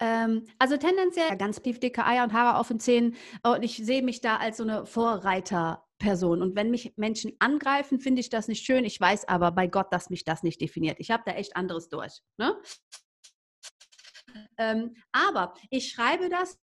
Ähm, 0.00 0.46
also 0.58 0.76
tendenziell 0.76 1.36
ganz 1.36 1.62
tief 1.62 1.78
dicke 1.78 2.04
Eier 2.04 2.24
und 2.24 2.32
Haare 2.32 2.58
auf 2.58 2.68
den 2.68 2.80
Zähnen 2.80 3.14
und 3.44 3.62
ich 3.62 3.76
sehe 3.76 4.02
mich 4.02 4.20
da 4.20 4.36
als 4.36 4.56
so 4.56 4.64
eine 4.64 4.86
Vorreiterperson. 4.86 6.42
Und 6.42 6.56
wenn 6.56 6.70
mich 6.70 6.94
Menschen 6.96 7.32
angreifen, 7.38 8.00
finde 8.00 8.20
ich 8.20 8.28
das 8.28 8.48
nicht 8.48 8.64
schön. 8.66 8.84
Ich 8.84 9.00
weiß 9.00 9.28
aber 9.28 9.52
bei 9.52 9.66
Gott, 9.68 9.92
dass 9.92 10.10
mich 10.10 10.24
das 10.24 10.42
nicht 10.42 10.60
definiert. 10.60 10.96
Ich 10.98 11.10
habe 11.10 11.22
da 11.26 11.32
echt 11.32 11.56
anderes 11.56 11.88
durch. 11.88 12.20
Ne? 12.38 12.56
Ähm, 14.58 14.96
aber 15.12 15.54
ich 15.70 15.90
schreibe 15.90 16.28
das. 16.28 16.58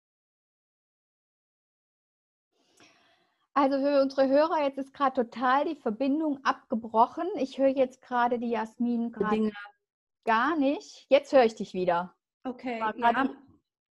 Also 3.60 3.78
für 3.82 4.02
unsere 4.02 4.30
Hörer, 4.30 4.64
jetzt 4.64 4.78
ist 4.78 4.94
gerade 4.94 5.26
total 5.26 5.66
die 5.66 5.76
Verbindung 5.76 6.40
abgebrochen. 6.46 7.26
Ich 7.36 7.58
höre 7.58 7.68
jetzt 7.68 8.02
gerade 8.02 8.40
die 8.40 8.52
Jasmin 8.52 9.12
gerade 9.12 9.52
gar 10.24 10.56
nicht. 10.56 11.08
Jetzt 11.10 11.34
höre 11.34 11.44
ich 11.44 11.56
dich 11.56 11.74
wieder. 11.74 12.16
Okay. 12.46 12.80
Ja. 12.96 13.30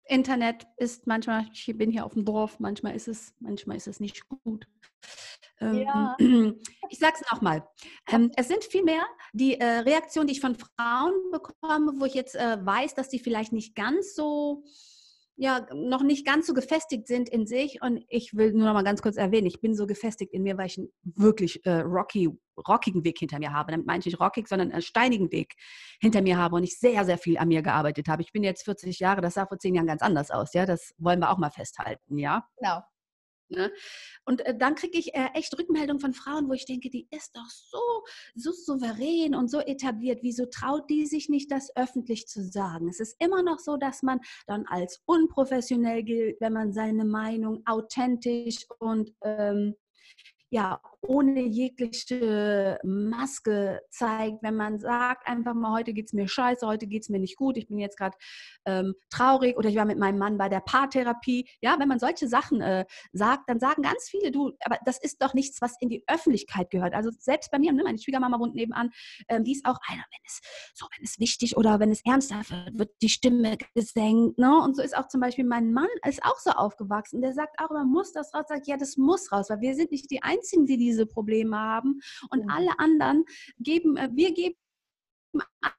Internet 0.05 0.67
ist 0.77 1.05
manchmal, 1.05 1.47
ich 1.51 1.77
bin 1.77 1.91
hier 1.91 2.05
auf 2.05 2.13
dem 2.13 2.23
Dorf, 2.23 2.61
manchmal 2.61 2.95
ist 2.95 3.09
es, 3.09 3.35
manchmal 3.41 3.75
ist 3.75 3.87
es 3.87 3.99
nicht 3.99 4.23
gut. 4.29 4.69
Ähm, 5.59 5.79
ja. 5.79 6.15
Ich 6.89 6.99
sage 6.99 7.15
es 7.19 7.29
nochmal. 7.29 7.67
Ähm, 8.09 8.31
es 8.37 8.47
sind 8.47 8.63
vielmehr 8.63 9.03
die 9.33 9.59
äh, 9.59 9.79
Reaktionen, 9.79 10.27
die 10.27 10.33
ich 10.35 10.39
von 10.39 10.55
Frauen 10.55 11.11
bekomme, 11.29 11.91
wo 11.99 12.05
ich 12.05 12.13
jetzt 12.13 12.35
äh, 12.35 12.65
weiß, 12.65 12.95
dass 12.95 13.09
die 13.09 13.19
vielleicht 13.19 13.51
nicht 13.51 13.75
ganz 13.75 14.15
so 14.15 14.63
ja 15.37 15.65
noch 15.73 16.03
nicht 16.03 16.25
ganz 16.25 16.47
so 16.47 16.53
gefestigt 16.53 17.07
sind 17.07 17.29
in 17.29 17.45
sich. 17.45 17.81
Und 17.81 18.03
ich 18.09 18.35
will 18.35 18.51
nur 18.51 18.65
noch 18.65 18.73
mal 18.73 18.83
ganz 18.83 19.01
kurz 19.01 19.17
erwähnen, 19.17 19.47
ich 19.47 19.61
bin 19.61 19.75
so 19.75 19.87
gefestigt 19.87 20.33
in 20.33 20.43
mir, 20.43 20.57
weil 20.57 20.67
ich 20.67 20.77
einen 20.77 20.89
wirklich 21.03 21.65
äh, 21.65 21.79
rocky, 21.81 22.29
rockigen 22.67 23.03
Weg 23.03 23.19
hinter 23.19 23.39
mir 23.39 23.53
habe. 23.53 23.71
Damit 23.71 23.85
meine 23.85 23.99
ich 23.99 24.05
nicht 24.07 24.19
rockig, 24.19 24.47
sondern 24.47 24.71
einen 24.71 24.81
steinigen 24.81 25.31
Weg 25.31 25.53
hinter 26.01 26.21
mir 26.21 26.37
habe 26.37 26.55
und 26.55 26.63
ich 26.63 26.77
sehr, 26.79 27.05
sehr 27.05 27.17
viel 27.17 27.37
an 27.37 27.47
mir 27.47 27.61
gearbeitet 27.61 28.07
habe. 28.07 28.23
Ich 28.23 28.33
bin 28.33 28.43
jetzt 28.43 28.65
40 28.65 28.99
Jahre, 28.99 29.21
das 29.21 29.35
sah 29.35 29.45
vor 29.45 29.59
zehn 29.59 29.75
Jahren 29.75 29.87
ganz 29.87 30.01
anders 30.01 30.31
aus. 30.31 30.53
Ja, 30.53 30.65
das 30.65 30.93
wollen 30.97 31.19
wir 31.19 31.29
auch 31.29 31.37
mal 31.37 31.51
festhalten. 31.51 32.17
Ja, 32.17 32.47
genau. 32.57 32.81
Ne? 33.49 33.71
Und 34.25 34.45
äh, 34.45 34.57
dann 34.57 34.75
kriege 34.75 34.97
ich 34.97 35.13
äh, 35.15 35.29
echt 35.33 35.57
Rückmeldungen 35.57 36.01
von 36.01 36.13
Frauen, 36.13 36.49
wo 36.49 36.53
ich 36.53 36.65
denke, 36.65 36.89
die 36.89 37.07
ist 37.11 37.35
doch 37.35 37.49
so, 37.49 38.03
so 38.35 38.51
souverän 38.51 39.35
und 39.35 39.49
so 39.49 39.59
etabliert. 39.59 40.19
Wieso 40.21 40.45
traut 40.47 40.89
die 40.89 41.05
sich 41.05 41.29
nicht, 41.29 41.51
das 41.51 41.73
öffentlich 41.75 42.27
zu 42.27 42.43
sagen? 42.43 42.89
Es 42.89 42.99
ist 42.99 43.15
immer 43.19 43.43
noch 43.43 43.59
so, 43.59 43.77
dass 43.77 44.03
man 44.03 44.19
dann 44.47 44.65
als 44.67 45.01
unprofessionell 45.05 46.03
gilt, 46.03 46.41
wenn 46.41 46.53
man 46.53 46.73
seine 46.73 47.05
Meinung 47.05 47.61
authentisch 47.65 48.65
und 48.79 49.13
ähm, 49.23 49.75
ja, 50.49 50.81
ohne 51.07 51.41
jegliche 51.41 52.79
Maske 52.83 53.81
zeigt, 53.89 54.43
wenn 54.43 54.55
man 54.55 54.79
sagt, 54.79 55.27
einfach 55.27 55.53
mal, 55.53 55.73
heute 55.73 55.93
geht 55.93 56.07
es 56.07 56.13
mir 56.13 56.27
scheiße, 56.27 56.65
heute 56.67 56.87
geht 56.87 57.03
es 57.03 57.09
mir 57.09 57.19
nicht 57.19 57.37
gut, 57.37 57.57
ich 57.57 57.67
bin 57.67 57.79
jetzt 57.79 57.97
gerade 57.97 58.17
ähm, 58.65 58.93
traurig 59.09 59.57
oder 59.57 59.69
ich 59.69 59.75
war 59.75 59.85
mit 59.85 59.97
meinem 59.97 60.17
Mann 60.17 60.37
bei 60.37 60.49
der 60.49 60.59
Paartherapie. 60.59 61.49
Ja, 61.61 61.77
wenn 61.79 61.87
man 61.87 61.99
solche 61.99 62.27
Sachen 62.27 62.61
äh, 62.61 62.85
sagt, 63.13 63.49
dann 63.49 63.59
sagen 63.59 63.81
ganz 63.81 64.07
viele, 64.09 64.31
du, 64.31 64.51
aber 64.63 64.77
das 64.85 65.01
ist 65.01 65.21
doch 65.21 65.33
nichts, 65.33 65.61
was 65.61 65.75
in 65.79 65.89
die 65.89 66.03
Öffentlichkeit 66.07 66.69
gehört. 66.69 66.93
Also 66.93 67.11
selbst 67.17 67.51
bei 67.51 67.59
mir, 67.59 67.71
ne, 67.73 67.83
meine 67.83 67.97
Schwiegermama 67.97 68.39
wohnt 68.39 68.55
nebenan, 68.55 68.91
ähm, 69.29 69.43
die 69.43 69.53
ist 69.53 69.65
auch 69.65 69.77
einer, 69.87 70.03
wenn 70.03 70.21
es 70.25 70.41
so, 70.73 70.85
wenn 70.97 71.03
es 71.03 71.19
wichtig 71.19 71.57
oder 71.57 71.79
wenn 71.79 71.91
es 71.91 72.03
ernster 72.05 72.41
wird, 72.49 72.77
wird 72.77 72.91
die 73.01 73.09
Stimme 73.09 73.57
gesenkt. 73.75 74.37
Ne? 74.37 74.61
Und 74.61 74.75
so 74.75 74.81
ist 74.81 74.97
auch 74.97 75.07
zum 75.07 75.21
Beispiel 75.21 75.45
mein 75.45 75.71
Mann 75.71 75.87
ist 76.07 76.23
auch 76.23 76.39
so 76.39 76.51
aufgewachsen. 76.51 77.21
Der 77.21 77.33
sagt 77.33 77.59
auch, 77.59 77.69
man 77.69 77.87
muss 77.87 78.11
das 78.11 78.33
raus, 78.33 78.45
sagt, 78.47 78.67
ja, 78.67 78.77
das 78.77 78.97
muss 78.97 79.31
raus, 79.31 79.49
weil 79.49 79.61
wir 79.61 79.75
sind 79.75 79.91
nicht 79.91 80.09
die 80.11 80.23
Einzigen, 80.23 80.65
die 80.65 80.77
diese 80.77 80.96
Probleme 81.05 81.57
haben. 81.57 81.99
Und 82.29 82.45
mhm. 82.45 82.49
alle 82.49 82.79
anderen 82.79 83.25
geben, 83.59 83.97
äh, 83.97 84.09
wir 84.13 84.33
geben 84.33 84.55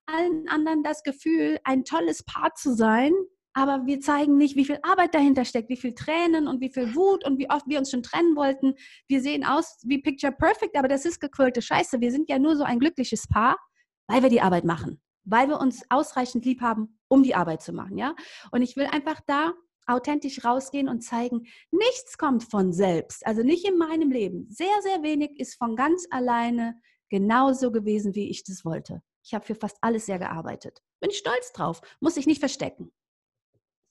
allen 0.07 0.49
anderen 0.49 0.83
das 0.83 1.03
Gefühl, 1.03 1.59
ein 1.65 1.85
tolles 1.85 2.23
Paar 2.23 2.55
zu 2.55 2.75
sein, 2.75 3.13
aber 3.55 3.87
wir 3.87 4.01
zeigen 4.01 4.37
nicht, 4.37 4.57
wie 4.57 4.65
viel 4.65 4.79
Arbeit 4.83 5.15
dahinter 5.15 5.45
steckt, 5.45 5.69
wie 5.69 5.77
viel 5.77 5.95
Tränen 5.95 6.47
und 6.47 6.61
wie 6.61 6.71
viel 6.73 6.95
Wut 6.95 7.25
und 7.25 7.39
wie 7.39 7.51
oft 7.51 7.67
wir 7.67 7.79
uns 7.79 7.91
schon 7.91 8.03
trennen 8.03 8.37
wollten. 8.37 8.75
Wir 9.09 9.21
sehen 9.21 9.45
aus 9.45 9.79
wie 9.85 9.99
Picture 9.99 10.33
Perfect, 10.33 10.77
aber 10.77 10.87
das 10.87 11.05
ist 11.05 11.21
gequirlte 11.21 11.61
Scheiße. 11.61 12.01
Wir 12.01 12.13
sind 12.13 12.29
ja 12.29 12.39
nur 12.39 12.57
so 12.57 12.65
ein 12.65 12.79
glückliches 12.79 13.27
Paar, 13.27 13.59
weil 14.07 14.23
wir 14.23 14.29
die 14.29 14.41
Arbeit 14.41 14.65
machen, 14.65 15.01
weil 15.25 15.49
wir 15.49 15.59
uns 15.59 15.83
ausreichend 15.89 16.45
lieb 16.45 16.61
haben, 16.61 17.01
um 17.09 17.23
die 17.23 17.35
Arbeit 17.35 17.63
zu 17.63 17.73
machen, 17.73 17.99
ja? 17.99 18.15
Und 18.53 18.63
ich 18.63 18.77
will 18.77 18.87
einfach 18.87 19.21
da 19.27 19.55
authentisch 19.89 20.45
rausgehen 20.45 20.89
und 20.89 21.01
zeigen, 21.01 21.47
nichts 21.71 22.19
kommt 22.19 22.45
von 22.45 22.73
selbst, 22.73 23.27
also 23.27 23.43
nicht 23.43 23.67
in 23.67 23.79
meinem 23.79 24.11
Leben. 24.11 24.47
Sehr, 24.51 24.83
sehr 24.83 25.03
wenig 25.03 25.39
ist 25.41 25.57
von 25.57 25.75
ganz 25.77 26.07
alleine 26.11 26.81
genauso 27.09 27.73
gewesen, 27.73 28.15
wie 28.15 28.29
ich 28.31 28.45
das 28.45 28.65
wollte. 28.65 29.03
Ich 29.25 29.35
habe 29.35 29.45
für 29.45 29.55
fast 29.55 29.79
alles 29.81 30.07
sehr 30.07 30.19
gearbeitet. 30.19 30.83
Bin 31.01 31.11
stolz 31.11 31.53
drauf, 31.53 31.81
muss 32.01 32.17
ich 32.17 32.27
nicht 32.27 32.41
verstecken. 32.41 32.93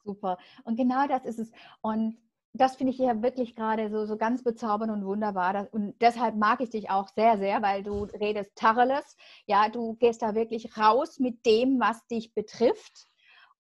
Super. 0.04 0.38
Und 0.64 0.78
genau 0.78 1.08
das 1.08 1.26
ist 1.26 1.40
es. 1.40 1.52
Und 1.82 2.18
das 2.54 2.76
finde 2.76 2.94
ich 2.94 3.00
ja 3.00 3.22
wirklich 3.22 3.56
gerade 3.56 3.90
so, 3.90 4.06
so 4.06 4.18
ganz 4.18 4.44
bezaubernd 4.44 4.92
und 4.92 5.06
wunderbar. 5.06 5.68
Und 5.72 5.96
deshalb 6.02 6.36
mag 6.36 6.62
ich 6.62 6.70
dich 6.70 6.90
auch 6.90 7.08
sehr, 7.10 7.38
sehr, 7.38 7.62
weil 7.62 7.84
du 7.84 8.06
redest 8.06 8.56
Tacheles. 8.56 9.16
Ja, 9.46 9.70
du 9.70 9.96
gehst 9.96 10.22
da 10.22 10.34
wirklich 10.34 10.78
raus 10.78 11.20
mit 11.20 11.46
dem, 11.46 11.80
was 11.80 12.06
dich 12.08 12.34
betrifft 12.34 13.08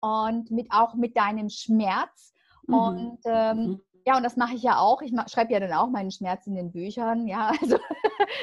und 0.02 0.52
mit, 0.52 0.68
auch 0.72 0.96
mit 0.96 1.18
deinem 1.18 1.50
Schmerz. 1.50 2.34
Mhm. 2.68 2.74
Und 2.74 3.20
ähm, 3.26 3.58
mhm. 3.58 3.82
ja, 4.06 4.18
und 4.18 4.24
das 4.24 4.38
mache 4.38 4.56
ich 4.56 4.64
ja 4.64 4.80
auch. 4.80 5.02
Ich 5.02 5.14
schreibe 5.28 5.54
ja 5.54 5.60
dann 5.60 5.74
auch 5.74 5.90
meinen 5.90 6.12
Schmerz 6.12 6.48
in 6.48 6.56
den 6.56 6.72
Büchern. 6.72 7.28
Ja, 7.28 7.52
also 7.62 7.78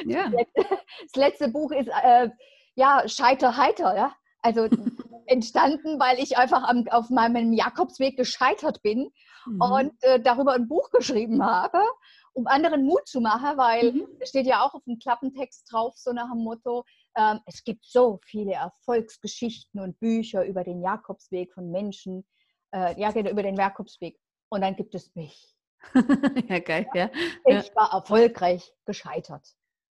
ja. 0.07 0.31
das 0.55 1.17
letzte 1.17 1.49
Buch 1.49 1.71
ist 1.73 1.89
äh, 1.89 2.31
ja 2.75 3.03
Scheiter 3.07 3.57
heiter. 3.57 3.97
Ja, 3.97 4.13
also 4.43 4.69
entstanden, 5.27 5.99
weil 5.99 6.19
ich 6.19 6.37
einfach 6.37 6.63
am, 6.65 6.87
auf 6.91 7.11
meinem 7.11 7.53
Jakobsweg 7.53 8.17
gescheitert 8.17 8.83
bin 8.83 9.11
mhm. 9.47 9.61
und 9.61 10.03
äh, 10.03 10.21
darüber 10.21 10.53
ein 10.53 10.69
Buch 10.69 10.91
geschrieben 10.91 11.45
habe, 11.45 11.81
um 12.35 12.47
anderen 12.47 12.85
Mut 12.85 13.07
zu 13.07 13.21
machen, 13.21 13.57
weil 13.57 13.93
mhm. 13.93 14.07
es 14.21 14.29
steht 14.29 14.47
ja 14.47 14.63
auch 14.63 14.75
auf 14.75 14.85
dem 14.85 14.99
Klappentext 14.99 15.73
drauf, 15.73 15.95
so 15.97 16.13
nach 16.13 16.31
dem 16.31 16.43
Motto, 16.43 16.85
es 17.47 17.63
gibt 17.65 17.85
so 17.85 18.21
viele 18.25 18.55
Erfolgsgeschichten 18.55 19.81
und 19.81 19.99
Bücher 20.01 20.45
über 20.45 20.65
den 20.65 20.83
Jakobsweg 20.83 21.53
von 21.53 21.71
Menschen, 21.71 22.27
äh, 22.75 22.99
ja, 23.01 23.13
genau, 23.13 23.31
über 23.31 23.43
den 23.43 23.57
Jakobsweg. 23.57 24.19
Und 24.49 24.63
dann 24.63 24.77
gibt 24.77 24.95
es 24.95 25.15
mich. 25.15 25.55
ja, 26.49 26.59
geil, 26.61 26.89
ja. 26.95 27.11
Ich 27.47 27.75
war 27.77 27.93
erfolgreich 27.93 28.73
gescheitert. 28.85 29.47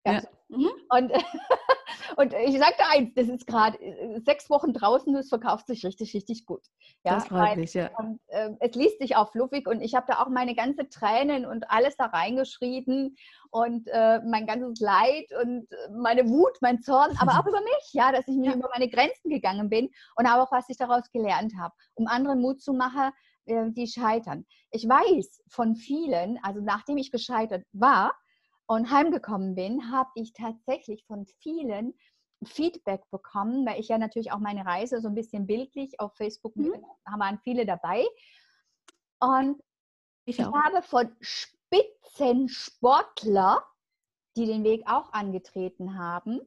Ja. 0.05 0.23
Mhm. 0.49 0.71
Und, 0.89 1.11
und 2.17 2.33
ich 2.33 2.57
sagte 2.57 2.83
eins, 2.89 3.13
das 3.15 3.27
ist 3.27 3.45
gerade 3.45 3.79
äh, 3.79 4.19
sechs 4.25 4.49
Wochen 4.49 4.73
draußen, 4.73 5.15
es 5.15 5.29
verkauft 5.29 5.67
sich 5.67 5.85
richtig, 5.85 6.13
richtig 6.13 6.45
gut. 6.45 6.65
Ja, 7.03 7.15
das 7.15 7.27
freut 7.27 7.57
mich, 7.57 7.73
ja. 7.75 7.91
Und, 7.97 8.19
äh, 8.27 8.49
es 8.59 8.75
liest 8.75 8.99
sich 8.99 9.15
auch 9.15 9.31
fluffig 9.31 9.67
und 9.67 9.81
ich 9.81 9.93
habe 9.95 10.07
da 10.07 10.21
auch 10.21 10.29
meine 10.29 10.55
ganze 10.55 10.89
Tränen 10.89 11.45
und 11.45 11.69
alles 11.69 11.95
da 11.97 12.05
reingeschrieben 12.05 13.15
und 13.51 13.87
äh, 13.87 14.21
mein 14.25 14.47
ganzes 14.47 14.79
Leid 14.79 15.27
und 15.41 15.67
meine 15.91 16.27
Wut, 16.27 16.57
mein 16.61 16.81
Zorn, 16.81 17.15
aber 17.19 17.33
auch 17.33 17.45
über 17.47 17.61
mich, 17.61 17.93
ja, 17.93 18.11
dass 18.11 18.27
ich 18.27 18.35
mir 18.35 18.51
ja. 18.51 18.57
über 18.57 18.69
meine 18.73 18.89
Grenzen 18.89 19.29
gegangen 19.29 19.69
bin 19.69 19.89
und 20.15 20.25
aber 20.25 20.43
auch, 20.43 20.51
was 20.51 20.67
ich 20.69 20.77
daraus 20.77 21.11
gelernt 21.11 21.53
habe, 21.59 21.73
um 21.93 22.07
anderen 22.07 22.41
Mut 22.41 22.61
zu 22.61 22.73
machen, 22.73 23.11
äh, 23.45 23.69
die 23.71 23.87
scheitern. 23.87 24.45
Ich 24.71 24.87
weiß 24.87 25.43
von 25.47 25.75
vielen, 25.75 26.39
also 26.41 26.59
nachdem 26.61 26.97
ich 26.97 27.11
gescheitert 27.11 27.65
war, 27.71 28.13
und 28.69 28.91
heimgekommen 28.91 29.55
bin, 29.55 29.91
habe 29.91 30.11
ich 30.15 30.33
tatsächlich 30.33 31.05
von 31.05 31.25
vielen 31.41 31.93
Feedback 32.45 33.01
bekommen, 33.09 33.65
weil 33.65 33.79
ich 33.79 33.87
ja 33.89 33.97
natürlich 33.97 34.31
auch 34.31 34.39
meine 34.39 34.65
Reise 34.65 35.01
so 35.01 35.07
ein 35.07 35.15
bisschen 35.15 35.47
bildlich 35.47 35.99
auf 35.99 36.15
Facebook, 36.15 36.55
mhm. 36.55 36.73
haben 37.05 37.39
viele 37.43 37.65
dabei. 37.65 38.05
Und 39.19 39.61
ich, 40.25 40.37
ich 40.39 40.45
habe 40.45 40.81
von 40.83 41.09
Spitzensportler 41.19 43.65
die 44.35 44.45
den 44.45 44.63
Weg 44.63 44.83
auch 44.85 45.11
angetreten 45.11 45.97
haben, 45.97 46.39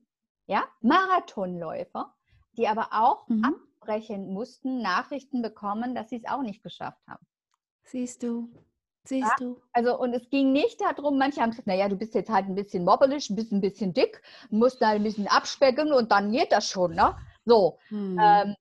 ja, 0.46 0.64
Marathonläufer, 0.80 2.14
die 2.56 2.68
aber 2.68 2.90
auch 2.92 3.26
mhm. 3.28 3.44
abbrechen 3.44 4.32
mussten, 4.32 4.80
Nachrichten 4.80 5.42
bekommen, 5.42 5.94
dass 5.94 6.08
sie 6.08 6.16
es 6.16 6.24
auch 6.24 6.40
nicht 6.42 6.62
geschafft 6.62 7.06
haben. 7.06 7.26
Siehst 7.82 8.22
du, 8.22 8.50
siehst 9.04 9.32
du. 9.40 9.60
Also, 9.72 9.98
und 9.98 10.14
es 10.14 10.28
ging 10.30 10.52
nicht 10.52 10.80
darum, 10.80 11.18
manche 11.18 11.40
haben 11.40 11.50
gesagt, 11.50 11.66
naja, 11.66 11.88
du 11.88 11.96
bist 11.96 12.14
jetzt 12.14 12.30
halt 12.30 12.46
ein 12.46 12.54
bisschen 12.54 12.84
mobbelig, 12.84 13.30
ein 13.30 13.36
bisschen, 13.36 13.58
ein 13.58 13.60
bisschen 13.60 13.92
dick, 13.92 14.22
musst 14.50 14.80
da 14.80 14.90
ein 14.90 15.02
bisschen 15.02 15.28
abspecken 15.28 15.92
und 15.92 16.12
dann 16.12 16.32
geht 16.32 16.52
das 16.52 16.68
schon, 16.68 16.94
ne? 16.94 17.16
So. 17.44 17.78
Mhm. 17.90 18.18
Ähm, 18.20 18.54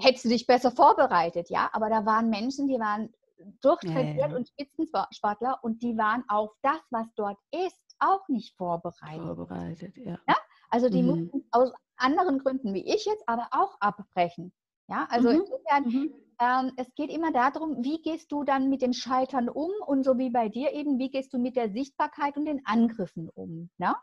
hättest 0.00 0.24
du 0.24 0.28
dich 0.28 0.46
besser 0.46 0.70
vorbereitet, 0.70 1.50
ja? 1.50 1.70
Aber 1.72 1.90
da 1.90 2.06
waren 2.06 2.30
Menschen, 2.30 2.68
die 2.68 2.78
waren 2.78 3.12
durchtrainiert 3.60 4.18
ja, 4.18 4.28
ja. 4.28 4.36
und 4.36 4.48
Spitzensportler 4.48 5.58
und 5.62 5.82
die 5.82 5.96
waren 5.96 6.24
auf 6.28 6.50
das, 6.62 6.80
was 6.90 7.06
dort 7.14 7.38
ist, 7.52 7.80
auch 7.98 8.26
nicht 8.28 8.56
vorbereitet. 8.56 9.24
Vorbereitet, 9.24 9.96
ja. 9.96 10.18
ja? 10.26 10.36
Also 10.70 10.88
die 10.88 11.02
mhm. 11.02 11.08
mussten 11.08 11.44
aus 11.50 11.72
anderen 11.96 12.38
Gründen 12.38 12.74
wie 12.74 12.84
ich 12.84 13.04
jetzt 13.04 13.24
aber 13.26 13.48
auch 13.50 13.76
abbrechen. 13.80 14.52
Ja, 14.88 15.06
also 15.10 15.30
mhm. 15.30 15.40
insofern, 15.40 15.84
mhm. 15.84 16.14
Ähm, 16.40 16.72
es 16.76 16.94
geht 16.94 17.10
immer 17.10 17.32
darum, 17.32 17.82
wie 17.84 18.00
gehst 18.00 18.30
du 18.30 18.44
dann 18.44 18.68
mit 18.68 18.82
dem 18.82 18.92
Scheitern 18.92 19.48
um 19.48 19.70
und 19.86 20.04
so 20.04 20.18
wie 20.18 20.30
bei 20.30 20.48
dir 20.48 20.72
eben, 20.72 20.98
wie 20.98 21.10
gehst 21.10 21.32
du 21.32 21.38
mit 21.38 21.56
der 21.56 21.70
Sichtbarkeit 21.70 22.36
und 22.36 22.46
den 22.46 22.64
Angriffen 22.64 23.28
um. 23.34 23.70
Ne? 23.78 23.94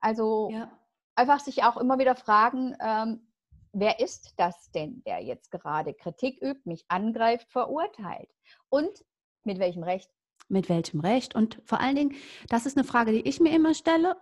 Also 0.00 0.50
ja. 0.50 0.70
einfach 1.14 1.40
sich 1.40 1.62
auch 1.62 1.76
immer 1.76 1.98
wieder 1.98 2.16
fragen, 2.16 2.76
ähm, 2.80 3.28
wer 3.72 4.00
ist 4.00 4.34
das 4.36 4.70
denn, 4.72 5.02
der 5.04 5.22
jetzt 5.22 5.50
gerade 5.50 5.94
Kritik 5.94 6.42
übt, 6.42 6.62
mich 6.64 6.84
angreift, 6.88 7.50
verurteilt? 7.50 8.30
Und 8.68 9.04
mit 9.44 9.58
welchem 9.58 9.82
Recht? 9.82 10.10
Mit 10.48 10.68
welchem 10.68 11.00
Recht? 11.00 11.34
Und 11.34 11.60
vor 11.64 11.80
allen 11.80 11.96
Dingen, 11.96 12.16
das 12.48 12.66
ist 12.66 12.76
eine 12.76 12.86
Frage, 12.86 13.12
die 13.12 13.28
ich 13.28 13.40
mir 13.40 13.54
immer 13.54 13.74
stelle. 13.74 14.16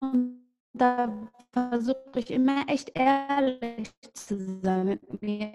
Und 0.00 0.46
da 0.72 1.28
versuche 1.52 2.18
ich 2.18 2.30
immer 2.30 2.68
echt 2.68 2.92
ehrlich 2.94 3.90
zu 4.12 4.60
sein 4.62 4.86
mit 4.86 5.22
mir. 5.22 5.52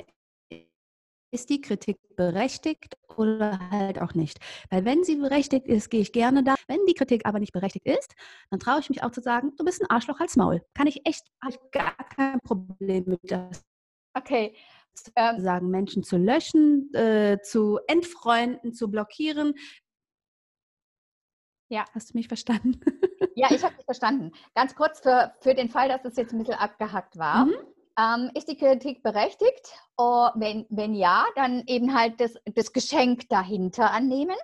Ist 1.34 1.50
die 1.50 1.62
Kritik 1.62 1.98
berechtigt 2.18 2.98
oder 3.16 3.58
halt 3.72 4.02
auch 4.02 4.14
nicht? 4.14 4.38
Weil 4.70 4.84
wenn 4.84 5.06
sie 5.06 5.16
berechtigt 5.16 5.66
ist, 5.66 5.90
gehe 5.90 6.02
ich 6.02 6.12
gerne 6.12 6.44
da. 6.44 6.56
Wenn 6.68 6.86
die 6.88 6.94
Kritik 6.94 7.26
aber 7.26 7.40
nicht 7.40 7.54
berechtigt 7.54 7.88
ist, 7.88 8.14
dann 8.50 8.60
traue 8.60 8.82
ich 8.82 8.90
mich 8.90 9.02
auch 9.02 9.12
zu 9.12 9.22
sagen, 9.22 9.54
du 9.56 9.64
bist 9.64 9.82
ein 9.82 9.90
Arschloch 9.90 10.20
als 10.20 10.36
Maul. 10.36 10.62
Kann 10.74 10.88
ich 10.88 11.06
echt, 11.06 11.32
habe 11.42 11.54
ich 11.54 11.72
gar 11.72 11.96
kein 12.16 12.40
Problem 12.42 13.06
mit 13.08 13.20
das. 13.24 13.64
Okay. 14.14 14.58
Ähm, 15.16 15.40
sagen, 15.40 15.70
Menschen 15.70 16.04
zu 16.04 16.18
löschen, 16.18 16.94
äh, 16.94 17.40
zu 17.42 17.80
entfreunden, 17.88 18.74
zu 18.74 18.92
blockieren. 18.92 19.54
Ja. 21.70 21.86
Hast 21.94 22.14
du 22.14 22.18
mich 22.18 22.28
verstanden? 22.28 22.82
Ja, 23.36 23.48
ich 23.52 23.64
habe 23.64 23.74
dich 23.76 23.86
verstanden. 23.86 24.34
Ganz 24.54 24.76
kurz 24.76 25.00
für, 25.00 25.34
für 25.40 25.56
den 25.56 25.70
Fall, 25.70 25.88
dass 25.88 26.04
es 26.04 26.18
jetzt 26.18 26.34
ein 26.34 26.40
bisschen 26.40 26.56
abgehackt 26.56 27.18
war. 27.18 27.46
Mhm. 27.46 27.54
Ähm, 27.98 28.32
ist 28.36 28.48
die 28.48 28.58
Kritik 28.58 29.04
berechtigt? 29.04 29.74
Oh, 29.98 30.30
wenn, 30.36 30.66
wenn 30.70 30.94
ja, 30.94 31.26
dann 31.36 31.64
eben 31.68 31.94
halt 31.94 32.20
das, 32.20 32.36
das 32.46 32.74
Geschenk 32.74 33.28
dahinter 33.30 33.92
annehmen. 33.92 34.36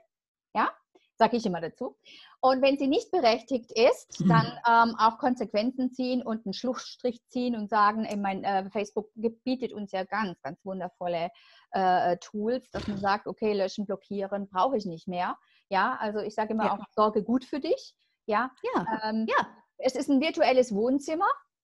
Ja, 0.54 0.70
sage 1.18 1.38
ich 1.38 1.46
immer 1.46 1.62
dazu. 1.62 1.98
Und 2.40 2.62
wenn 2.62 2.78
sie 2.78 2.88
nicht 2.88 3.12
berechtigt 3.12 3.72
ist, 3.72 4.20
mhm. 4.20 4.30
dann 4.30 4.46
ähm, 4.68 4.96
auch 5.00 5.18
Konsequenzen 5.18 5.92
ziehen 5.92 6.22
und 6.22 6.46
einen 6.46 6.54
Schlussstrich 6.54 7.26
ziehen 7.28 7.56
und 7.56 7.70
sagen, 7.70 8.06
ey, 8.06 8.16
mein 8.16 8.44
äh, 8.44 8.70
Facebook 8.70 9.10
bietet 9.16 9.74
uns 9.74 9.92
ja 9.92 10.04
ganz, 10.04 10.40
ganz 10.42 10.64
wundervolle 10.64 11.30
äh, 11.72 12.18
Tools, 12.18 12.70
dass 12.72 12.88
man 12.88 13.00
sagt, 13.00 13.28
okay, 13.28 13.54
löschen, 13.54 13.86
blockieren, 13.86 14.48
brauche 14.50 14.78
ich 14.78 14.86
nicht 14.86 15.08
mehr. 15.08 15.38
Ja, 15.70 15.98
also 16.00 16.20
ich 16.20 16.36
sage 16.36 16.54
immer 16.54 16.66
ja. 16.66 16.74
auch, 16.74 16.86
sorge 16.96 17.24
gut 17.24 17.44
für 17.44 17.60
dich. 17.60 17.96
Ja, 18.26 18.52
ja. 18.76 18.86
Ähm, 19.04 19.26
ja. 19.28 19.48
Es 19.80 19.96
ist 19.96 20.10
ein 20.10 20.22
virtuelles 20.22 20.74
Wohnzimmer. 20.74 21.28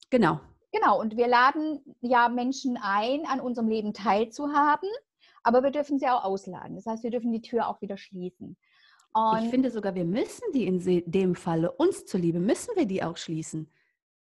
Genau. 0.09 0.39
Genau, 0.75 0.99
und 0.99 1.15
wir 1.15 1.27
laden 1.27 1.79
ja 2.01 2.27
Menschen 2.27 2.77
ein, 2.81 3.25
an 3.25 3.39
unserem 3.39 3.69
Leben 3.69 3.93
teilzuhaben, 3.93 4.89
aber 5.41 5.63
wir 5.63 5.71
dürfen 5.71 5.99
sie 5.99 6.07
auch 6.07 6.25
ausladen. 6.25 6.75
Das 6.75 6.85
heißt, 6.85 7.03
wir 7.03 7.11
dürfen 7.11 7.31
die 7.31 7.41
Tür 7.41 7.69
auch 7.69 7.79
wieder 7.81 7.95
schließen. 7.95 8.57
Und 9.13 9.43
ich 9.43 9.49
finde 9.49 9.71
sogar, 9.71 9.95
wir 9.95 10.03
müssen 10.03 10.43
die 10.53 10.67
in 10.67 11.03
dem 11.09 11.35
Falle, 11.35 11.71
uns 11.71 12.05
zuliebe, 12.05 12.41
müssen 12.41 12.75
wir 12.75 12.85
die 12.85 13.01
auch 13.03 13.15
schließen. 13.15 13.71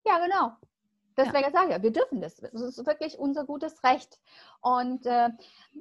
Ja, 0.05 0.19
genau. 0.19 0.51
Deswegen 1.17 1.45
ja. 1.45 1.51
sage 1.51 1.75
ich, 1.75 1.81
wir 1.81 1.91
dürfen 1.91 2.21
das. 2.21 2.35
Das 2.35 2.61
ist 2.61 2.85
wirklich 2.85 3.17
unser 3.17 3.45
gutes 3.45 3.83
Recht. 3.83 4.19
Und 4.61 5.07
äh, 5.07 5.29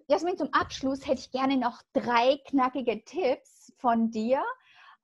Jasmin, 0.08 0.38
zum 0.38 0.48
Abschluss 0.54 1.06
hätte 1.06 1.20
ich 1.20 1.30
gerne 1.30 1.58
noch 1.58 1.82
drei 1.92 2.38
knackige 2.48 3.04
Tipps 3.04 3.70
von 3.76 4.10
dir, 4.10 4.42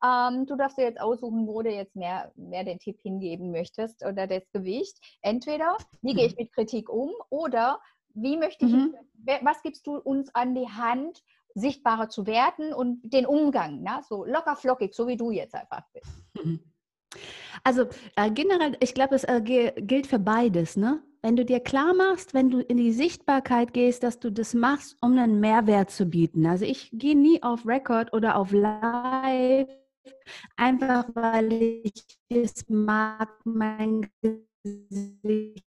ähm, 0.04 0.46
du 0.46 0.56
darfst 0.56 0.78
dir 0.78 0.84
jetzt 0.84 1.00
aussuchen, 1.00 1.46
wo 1.46 1.62
du 1.62 1.70
jetzt 1.70 1.96
mehr, 1.96 2.32
mehr 2.36 2.64
den 2.64 2.78
Tipp 2.78 3.00
hingeben 3.02 3.50
möchtest 3.50 4.04
oder 4.04 4.26
das 4.26 4.50
Gewicht. 4.52 4.98
Entweder, 5.22 5.76
wie 6.02 6.14
gehe 6.14 6.26
ich 6.26 6.36
mit 6.36 6.52
Kritik 6.52 6.88
um 6.88 7.10
oder 7.28 7.80
wie 8.14 8.36
möchte 8.36 8.66
ich, 8.66 8.72
mhm. 8.72 8.94
was 9.42 9.62
gibst 9.62 9.86
du 9.86 9.96
uns 9.96 10.34
an 10.34 10.54
die 10.54 10.68
Hand, 10.68 11.22
sichtbarer 11.54 12.08
zu 12.08 12.26
werden 12.26 12.72
und 12.72 13.00
den 13.02 13.26
Umgang, 13.26 13.82
ne? 13.82 14.00
so 14.08 14.24
locker 14.24 14.56
flockig, 14.56 14.94
so 14.94 15.06
wie 15.08 15.16
du 15.16 15.30
jetzt 15.30 15.54
einfach 15.54 15.82
bist. 15.92 16.06
Mhm. 16.34 16.60
Also 17.64 17.86
äh, 18.16 18.30
generell, 18.30 18.76
ich 18.80 18.94
glaube, 18.94 19.16
es 19.16 19.24
äh, 19.24 19.40
gilt 19.40 20.06
für 20.06 20.20
beides. 20.20 20.76
Ne? 20.76 21.02
Wenn 21.22 21.36
du 21.36 21.44
dir 21.44 21.60
klar 21.60 21.92
machst, 21.92 22.34
wenn 22.34 22.50
du 22.50 22.60
in 22.60 22.76
die 22.76 22.92
Sichtbarkeit 22.92 23.72
gehst, 23.72 24.04
dass 24.04 24.20
du 24.20 24.30
das 24.30 24.54
machst, 24.54 24.96
um 25.02 25.18
einen 25.18 25.40
Mehrwert 25.40 25.90
zu 25.90 26.06
bieten. 26.06 26.46
Also 26.46 26.64
ich 26.64 26.90
gehe 26.92 27.16
nie 27.16 27.42
auf 27.42 27.66
Record 27.66 28.12
oder 28.12 28.36
auf 28.36 28.52
Live 28.52 29.68
Einfach 30.57 31.09
weil 31.14 31.53
ich 31.53 32.05
es 32.29 32.68
mag, 32.68 33.29
mein 33.44 34.11
Gesicht 34.23 35.64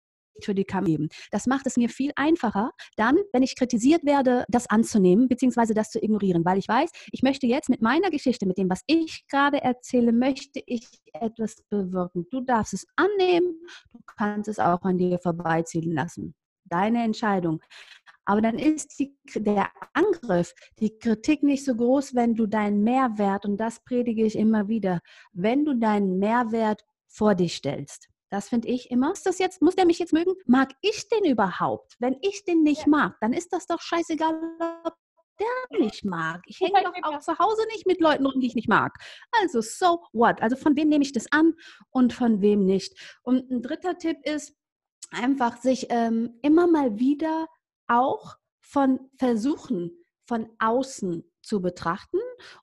für 0.43 0.55
die 0.55 0.63
Kamera 0.63 0.89
geben. 0.89 1.09
Das 1.31 1.47
macht 1.47 1.67
es 1.67 1.77
mir 1.77 1.89
viel 1.89 2.11
einfacher, 2.15 2.71
dann, 2.95 3.17
wenn 3.33 3.43
ich 3.43 3.55
kritisiert 3.55 4.05
werde, 4.05 4.45
das 4.47 4.69
anzunehmen, 4.69 5.27
beziehungsweise 5.27 5.73
das 5.73 5.89
zu 5.89 6.01
ignorieren, 6.01 6.45
weil 6.45 6.57
ich 6.57 6.67
weiß, 6.67 6.89
ich 7.11 7.21
möchte 7.23 7.47
jetzt 7.47 7.69
mit 7.69 7.81
meiner 7.81 8.09
Geschichte, 8.09 8.45
mit 8.45 8.57
dem, 8.57 8.69
was 8.69 8.81
ich 8.87 9.25
gerade 9.27 9.61
erzähle, 9.61 10.13
möchte 10.13 10.61
ich 10.65 10.87
etwas 11.13 11.57
bewirken. 11.69 12.25
Du 12.31 12.41
darfst 12.41 12.73
es 12.73 12.85
annehmen, 12.95 13.59
du 13.91 13.99
kannst 14.17 14.47
es 14.47 14.59
auch 14.59 14.81
an 14.83 14.97
dir 14.97 15.19
vorbeiziehen 15.19 15.91
lassen. 15.91 16.33
Deine 16.65 17.03
Entscheidung. 17.03 17.61
Aber 18.29 18.41
dann 18.41 18.59
ist 18.59 18.99
die, 18.99 19.17
der 19.33 19.71
Angriff, 19.93 20.53
die 20.77 20.99
Kritik 20.99 21.41
nicht 21.41 21.65
so 21.65 21.75
groß, 21.75 22.13
wenn 22.13 22.35
du 22.35 22.45
deinen 22.45 22.83
Mehrwert, 22.83 23.43
und 23.43 23.57
das 23.57 23.83
predige 23.83 24.23
ich 24.23 24.35
immer 24.35 24.67
wieder, 24.67 24.99
wenn 25.33 25.65
du 25.65 25.73
deinen 25.73 26.19
Mehrwert 26.19 26.85
vor 27.07 27.33
dich 27.33 27.55
stellst. 27.55 28.07
Das 28.29 28.49
finde 28.49 28.67
ich 28.67 28.91
immer. 28.91 29.13
Ist 29.13 29.25
das 29.25 29.39
jetzt, 29.39 29.63
muss 29.63 29.75
der 29.75 29.87
mich 29.87 29.97
jetzt 29.97 30.13
mögen? 30.13 30.35
Mag 30.45 30.73
ich 30.81 31.09
den 31.09 31.25
überhaupt? 31.25 31.95
Wenn 31.97 32.17
ich 32.21 32.43
den 32.43 32.61
nicht 32.61 32.85
mag, 32.85 33.17
dann 33.19 33.33
ist 33.33 33.51
das 33.51 33.65
doch 33.65 33.81
scheißegal, 33.81 34.39
ob 34.83 34.93
der 35.39 35.79
nicht 35.79 36.05
mag. 36.05 36.43
Ich 36.45 36.59
hänge 36.59 36.83
doch 36.83 36.93
auch 37.01 37.19
zu 37.21 37.35
Hause 37.39 37.65
nicht 37.73 37.87
mit 37.87 37.99
Leuten 37.99 38.27
rum, 38.27 38.39
die 38.39 38.45
ich 38.45 38.53
nicht 38.55 38.69
mag. 38.69 38.93
Also, 39.41 39.59
so 39.61 40.03
what? 40.13 40.39
Also, 40.43 40.55
von 40.55 40.75
wem 40.75 40.89
nehme 40.89 41.03
ich 41.03 41.13
das 41.13 41.31
an 41.31 41.55
und 41.89 42.13
von 42.13 42.41
wem 42.41 42.63
nicht? 42.63 42.95
Und 43.23 43.49
ein 43.49 43.63
dritter 43.63 43.97
Tipp 43.97 44.17
ist, 44.23 44.53
einfach 45.09 45.57
sich 45.57 45.87
ähm, 45.89 46.37
immer 46.43 46.67
mal 46.67 46.99
wieder 46.99 47.47
auch 47.89 48.37
von 48.61 48.99
Versuchen 49.17 49.91
von 50.25 50.47
außen 50.59 51.23
zu 51.41 51.61
betrachten 51.61 52.19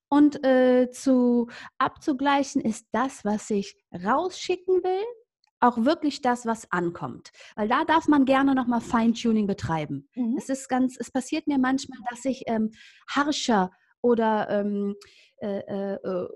und 0.08 0.44
äh, 0.44 0.88
zu 0.92 1.48
abzugleichen, 1.78 2.60
ist 2.62 2.86
das, 2.92 3.24
was 3.24 3.50
ich 3.50 3.76
rausschicken 3.92 4.84
will, 4.84 5.04
auch 5.58 5.78
wirklich 5.78 6.20
das, 6.20 6.46
was 6.46 6.70
ankommt. 6.70 7.32
Weil 7.56 7.68
da 7.68 7.84
darf 7.84 8.06
man 8.06 8.24
gerne 8.24 8.54
nochmal 8.54 8.80
Feintuning 8.80 9.46
betreiben. 9.46 10.08
Mhm. 10.14 10.36
Es 10.38 10.48
ist 10.48 10.68
ganz, 10.68 10.96
es 10.98 11.10
passiert 11.10 11.46
mir 11.48 11.58
manchmal, 11.58 11.98
dass 12.10 12.24
ich 12.24 12.44
ähm, 12.46 12.70
harscher 13.08 13.72
oder 14.02 14.48
ähm, 14.50 14.94
äh, 15.38 15.58
äh, 15.58 15.94
äh, 15.96 16.28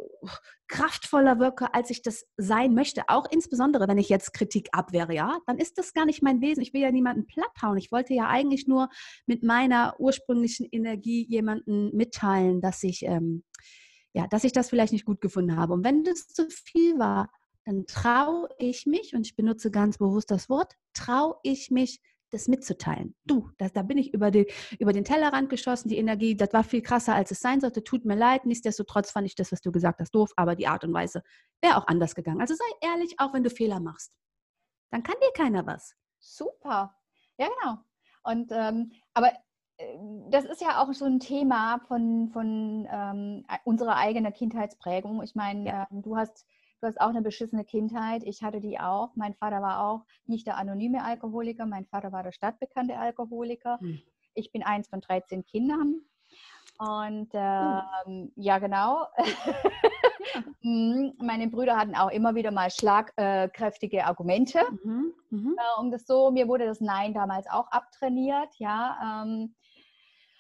kraftvoller 0.69 1.39
wirke, 1.39 1.73
als 1.73 1.89
ich 1.89 2.03
das 2.03 2.27
sein 2.37 2.75
möchte. 2.75 3.03
Auch 3.09 3.27
insbesondere, 3.31 3.89
wenn 3.89 3.97
ich 3.97 4.11
jetzt 4.11 4.35
Kritik 4.35 4.69
abwehre, 4.73 5.15
ja, 5.15 5.39
dann 5.47 5.57
ist 5.57 5.79
das 5.79 5.95
gar 5.95 6.05
nicht 6.05 6.23
mein 6.23 6.43
Wesen. 6.43 6.63
Ich 6.63 6.75
will 6.75 6.83
ja 6.83 6.91
niemanden 6.91 7.27
platthauen. 7.27 7.79
Ich 7.79 7.91
wollte 7.91 8.13
ja 8.13 8.29
eigentlich 8.29 8.69
nur 8.69 8.91
mit 9.25 9.43
meiner 9.43 9.95
ursprünglichen 9.99 10.69
Energie 10.71 11.25
jemanden 11.27 11.97
mitteilen, 11.97 12.61
dass 12.61 12.83
ich, 12.83 13.03
ähm, 13.05 13.43
ja, 14.13 14.27
dass 14.27 14.45
ich 14.45 14.53
das 14.53 14.69
vielleicht 14.69 14.93
nicht 14.93 15.07
gut 15.07 15.23
gefunden 15.23 15.57
habe. 15.57 15.73
Und 15.73 15.83
wenn 15.83 16.05
das 16.05 16.29
zu 16.29 16.49
viel 16.51 16.99
war, 16.99 17.31
dann 17.65 17.87
traue 17.87 18.49
ich 18.59 18.85
mich, 18.85 19.15
und 19.15 19.27
ich 19.27 19.35
benutze 19.35 19.71
ganz 19.71 19.97
bewusst 19.97 20.31
das 20.31 20.51
Wort, 20.51 20.75
traue 20.93 21.37
ich 21.43 21.71
mich, 21.71 22.01
das 22.31 22.49
mitzuteilen. 22.49 23.15
Du, 23.25 23.51
das, 23.59 23.73
da 23.73 23.83
bin 23.83 23.99
ich 23.99 24.15
über, 24.15 24.31
die, 24.31 24.51
über 24.79 24.93
den 24.93 25.05
Tellerrand 25.05 25.51
geschossen, 25.51 25.89
die 25.89 25.99
Energie, 25.99 26.37
das 26.37 26.53
war 26.53 26.65
viel 26.65 26.83
krasser, 26.83 27.15
als 27.15 27.31
es 27.31 27.41
sein 27.41 27.61
sollte. 27.61 27.85
Tut 27.85 28.05
mir 28.05 28.17
leid, 28.17 28.47
nichtsdestotrotz 28.47 29.11
fand 29.11 29.27
ich 29.27 29.35
das, 29.35 29.53
was 29.53 29.61
du 29.61 29.73
gesagt 29.73 30.01
hast, 30.01 30.15
doof, 30.15 30.33
aber 30.37 30.55
die 30.55 30.67
Art 30.67 30.85
und 30.85 30.93
Weise 30.93 31.23
wäre 31.61 31.77
auch 31.77 31.87
anders 31.87 32.15
gegangen. 32.15 32.41
Also 32.41 32.55
sei 32.55 32.89
ehrlich, 32.89 33.15
auch 33.19 33.33
wenn 33.35 33.45
du 33.45 33.51
Fehler 33.51 33.81
machst. 33.81 34.13
Dann 34.91 35.03
kann 35.03 35.17
dir 35.21 35.33
keiner 35.33 35.67
was. 35.67 35.95
Super. 36.19 36.95
Ja, 37.39 37.49
genau. 37.49 37.79
Und 38.23 38.53
ähm, 38.53 38.93
aber 39.15 39.33
äh, 39.79 39.99
das 40.31 40.45
ist 40.45 40.61
ja 40.61 40.83
auch 40.83 40.93
so 40.93 41.07
ein 41.07 41.21
Thema 41.21 41.81
von, 41.89 42.29
von 42.29 42.87
ähm, 42.91 43.45
unserer 43.65 43.97
eigenen 43.97 44.33
Kindheitsprägung. 44.33 45.23
Ich 45.23 45.35
meine, 45.35 45.67
ja. 45.67 45.89
ähm, 45.91 46.03
du 46.03 46.17
hast 46.17 46.47
du 46.81 46.87
hast 46.87 47.01
auch 47.01 47.09
eine 47.09 47.23
beschissene 47.23 47.65
Kindheit. 47.65 48.23
Ich 48.25 48.43
hatte 48.43 48.61
die 48.61 48.79
auch. 48.79 49.11
Mein 49.15 49.35
Vater 49.35 49.63
war 49.63 49.87
auch 49.87 50.05
nicht 50.27 50.47
der 50.47 50.57
anonyme 50.57 51.05
Alkoholiker, 51.05 51.67
mein 51.67 51.87
Vater 51.87 52.13
war 52.13 52.23
der 52.23 52.33
stadtbekannte 52.33 52.99
Alkoholiker. 52.99 53.79
Hm. 53.81 54.01
Ich 54.35 54.53
bin 54.53 54.63
eins 54.63 54.89
von 54.89 55.01
13 55.01 55.45
Kindern. 55.45 56.01
Und 56.79 57.35
hm. 57.35 57.83
ähm, 58.07 58.33
ja, 58.37 58.59
genau. 58.59 59.07
Mhm. 60.63 61.15
Meine 61.19 61.49
Brüder 61.49 61.77
hatten 61.77 61.95
auch 61.95 62.11
immer 62.11 62.35
wieder 62.35 62.51
mal 62.51 62.71
schlagkräftige 62.71 64.05
Argumente. 64.05 64.61
Mhm. 64.85 65.15
Mhm. 65.31 65.57
Äh, 65.59 65.81
um 65.81 65.91
das 65.91 66.07
so, 66.07 66.31
mir 66.31 66.49
wurde 66.49 66.67
das 66.67 66.81
Nein 66.81 67.15
damals 67.15 67.47
auch 67.49 67.69
abtrainiert, 67.71 68.55
ja. 68.59 69.25
Ähm, 69.25 69.55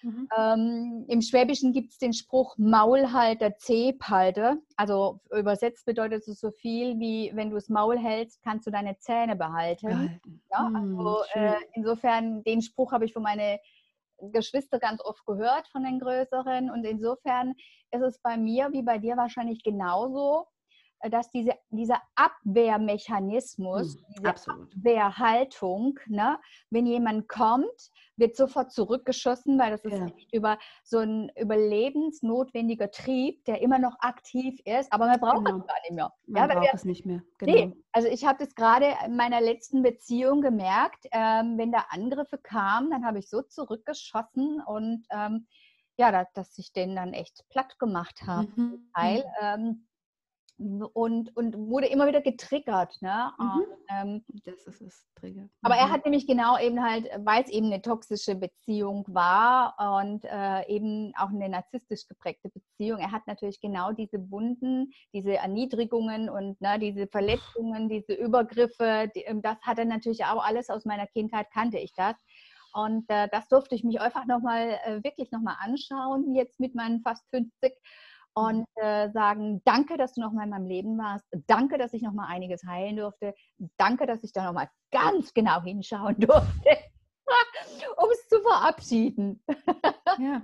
Mhm. 0.02 0.28
Ähm, 0.36 1.04
Im 1.08 1.22
Schwäbischen 1.22 1.72
gibt 1.72 1.92
es 1.92 1.98
den 1.98 2.12
Spruch 2.12 2.56
Maulhalter, 2.58 3.56
Zebhalter. 3.58 4.56
Also 4.76 5.20
übersetzt 5.30 5.84
bedeutet 5.86 6.26
es 6.26 6.40
so 6.40 6.50
viel 6.50 6.98
wie, 6.98 7.30
wenn 7.34 7.50
du 7.50 7.56
das 7.56 7.68
Maul 7.68 7.98
hältst, 7.98 8.42
kannst 8.42 8.66
du 8.66 8.70
deine 8.70 8.98
Zähne 8.98 9.36
behalten. 9.36 10.20
Ja, 10.50 10.66
hm, 10.66 10.98
also, 10.98 11.22
äh, 11.34 11.56
insofern, 11.74 12.42
den 12.44 12.62
Spruch 12.62 12.92
habe 12.92 13.04
ich 13.04 13.12
von 13.12 13.22
meinen 13.22 13.58
Geschwister 14.32 14.78
ganz 14.78 15.02
oft 15.02 15.24
gehört, 15.26 15.68
von 15.68 15.84
den 15.84 15.98
Größeren. 15.98 16.70
Und 16.70 16.84
insofern 16.84 17.54
ist 17.90 18.02
es 18.02 18.18
bei 18.20 18.36
mir 18.36 18.70
wie 18.72 18.82
bei 18.82 18.98
dir 18.98 19.16
wahrscheinlich 19.16 19.62
genauso 19.62 20.46
dass 21.08 21.30
diese, 21.30 21.52
dieser 21.70 22.02
Abwehrmechanismus, 22.14 23.94
hm, 23.94 24.04
diese 24.16 24.28
absolut. 24.28 24.74
Abwehrhaltung, 24.76 25.98
ne, 26.06 26.38
wenn 26.70 26.86
jemand 26.86 27.28
kommt, 27.28 27.90
wird 28.16 28.36
sofort 28.36 28.70
zurückgeschossen, 28.70 29.58
weil 29.58 29.70
das 29.70 29.84
ist 29.84 29.98
ja. 29.98 30.06
über 30.32 30.58
so 30.84 30.98
ein 30.98 31.30
überlebensnotwendiger 31.36 32.90
Trieb, 32.90 33.44
der 33.46 33.62
immer 33.62 33.78
noch 33.78 33.96
aktiv 34.00 34.60
ist, 34.64 34.92
aber 34.92 35.06
man 35.06 35.18
braucht 35.18 35.44
genau. 35.44 35.58
es 35.58 35.66
gar 35.66 35.80
nicht 35.80 35.92
mehr. 35.92 36.12
Man 36.26 36.48
ja, 36.48 36.54
braucht 36.54 36.66
wir, 36.66 36.74
es 36.74 36.84
nicht 36.84 37.06
mehr. 37.06 37.22
Genau. 37.38 37.52
Nee, 37.52 37.72
also 37.92 38.08
ich 38.08 38.26
habe 38.26 38.44
das 38.44 38.54
gerade 38.54 38.94
in 39.06 39.16
meiner 39.16 39.40
letzten 39.40 39.82
Beziehung 39.82 40.42
gemerkt, 40.42 41.06
ähm, 41.12 41.56
wenn 41.56 41.72
da 41.72 41.86
Angriffe 41.88 42.38
kamen, 42.38 42.90
dann 42.90 43.06
habe 43.06 43.18
ich 43.18 43.28
so 43.30 43.42
zurückgeschossen 43.42 44.60
und 44.60 45.06
ähm, 45.10 45.46
ja, 45.96 46.12
dass, 46.12 46.32
dass 46.32 46.58
ich 46.58 46.72
den 46.72 46.96
dann 46.96 47.12
echt 47.12 47.44
platt 47.50 47.78
gemacht 47.78 48.22
habe. 48.26 48.48
Mhm. 48.56 48.90
Teil, 48.94 49.18
mhm. 49.18 49.24
ähm, 49.42 49.86
und, 50.60 51.34
und 51.36 51.56
wurde 51.56 51.86
immer 51.86 52.06
wieder 52.06 52.20
getriggert. 52.20 52.94
Ne? 53.00 53.32
Mhm. 53.38 53.64
Ähm, 53.88 54.24
das 54.44 54.66
ist 54.66 54.82
es, 54.82 55.06
Trigger. 55.14 55.48
Aber 55.62 55.76
er 55.76 55.86
mhm. 55.86 55.92
hat 55.92 56.04
nämlich 56.04 56.26
genau 56.26 56.58
eben 56.58 56.82
halt, 56.82 57.08
weil 57.20 57.42
es 57.42 57.50
eben 57.50 57.66
eine 57.66 57.80
toxische 57.80 58.34
Beziehung 58.34 59.04
war 59.08 59.74
und 60.00 60.24
äh, 60.24 60.66
eben 60.68 61.12
auch 61.16 61.30
eine 61.30 61.48
narzisstisch 61.48 62.06
geprägte 62.06 62.50
Beziehung, 62.50 63.00
er 63.00 63.10
hat 63.10 63.26
natürlich 63.26 63.60
genau 63.60 63.92
diese 63.92 64.30
Wunden, 64.30 64.92
diese 65.14 65.36
Erniedrigungen 65.36 66.28
und 66.28 66.60
ne, 66.60 66.78
diese 66.78 67.06
Verletzungen, 67.06 67.88
diese 67.88 68.12
Übergriffe, 68.12 69.10
die, 69.14 69.20
ähm, 69.20 69.40
das 69.40 69.60
hat 69.62 69.78
er 69.78 69.86
natürlich 69.86 70.24
auch 70.24 70.44
alles 70.44 70.68
aus 70.68 70.84
meiner 70.84 71.06
Kindheit, 71.06 71.50
kannte 71.52 71.78
ich 71.78 71.94
das. 71.94 72.16
Und 72.72 73.04
äh, 73.08 73.28
das 73.32 73.48
durfte 73.48 73.74
ich 73.74 73.82
mich 73.82 74.00
einfach 74.00 74.26
nochmal, 74.26 74.78
äh, 74.84 75.02
wirklich 75.02 75.30
nochmal 75.32 75.56
anschauen, 75.58 76.34
jetzt 76.34 76.60
mit 76.60 76.74
meinen 76.74 77.00
fast 77.00 77.28
50 77.30 77.72
und 78.34 78.66
äh, 78.76 79.10
sagen, 79.10 79.62
danke, 79.64 79.96
dass 79.96 80.14
du 80.14 80.20
noch 80.20 80.32
mal 80.32 80.44
in 80.44 80.50
meinem 80.50 80.66
Leben 80.66 80.98
warst, 80.98 81.26
danke, 81.46 81.78
dass 81.78 81.92
ich 81.92 82.02
noch 82.02 82.12
mal 82.12 82.26
einiges 82.26 82.64
heilen 82.64 82.96
durfte, 82.96 83.34
danke, 83.76 84.06
dass 84.06 84.22
ich 84.22 84.32
da 84.32 84.44
noch 84.44 84.52
mal 84.52 84.70
ganz 84.90 85.34
genau 85.34 85.62
hinschauen 85.62 86.18
durfte, 86.18 86.70
um 87.96 88.08
es 88.12 88.28
zu 88.28 88.40
verabschieden. 88.40 89.42
ja, 90.18 90.42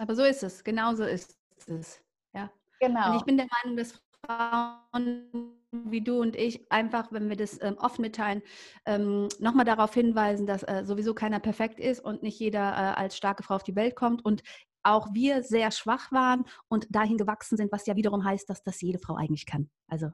aber 0.00 0.14
so 0.14 0.24
ist 0.24 0.42
es, 0.42 0.64
genau 0.64 0.94
so 0.94 1.04
ist 1.04 1.36
es. 1.66 2.02
Ja. 2.34 2.50
Genau. 2.80 3.12
Und 3.12 3.16
ich 3.18 3.24
bin 3.24 3.36
der 3.36 3.46
Meinung, 3.62 3.76
dass 3.76 4.02
Frauen 4.26 5.58
wie 5.72 6.02
du 6.02 6.20
und 6.20 6.36
ich 6.36 6.70
einfach, 6.70 7.12
wenn 7.12 7.28
wir 7.28 7.36
das 7.36 7.60
ähm, 7.62 7.76
oft 7.78 7.98
mitteilen, 7.98 8.42
ähm, 8.84 9.28
nochmal 9.38 9.64
darauf 9.64 9.94
hinweisen, 9.94 10.46
dass 10.46 10.62
äh, 10.64 10.84
sowieso 10.84 11.14
keiner 11.14 11.40
perfekt 11.40 11.80
ist 11.80 12.04
und 12.04 12.22
nicht 12.22 12.38
jeder 12.38 12.72
äh, 12.72 13.00
als 13.00 13.16
starke 13.16 13.42
Frau 13.42 13.54
auf 13.54 13.62
die 13.62 13.74
Welt 13.74 13.96
kommt 13.96 14.24
und 14.24 14.42
auch 14.82 15.12
wir 15.12 15.42
sehr 15.42 15.70
schwach 15.70 16.12
waren 16.12 16.44
und 16.68 16.86
dahin 16.94 17.18
gewachsen 17.18 17.56
sind, 17.56 17.72
was 17.72 17.86
ja 17.86 17.96
wiederum 17.96 18.24
heißt, 18.24 18.48
dass 18.48 18.62
das 18.62 18.80
jede 18.80 18.98
Frau 18.98 19.14
eigentlich 19.16 19.46
kann. 19.46 19.70
Also, 19.88 20.10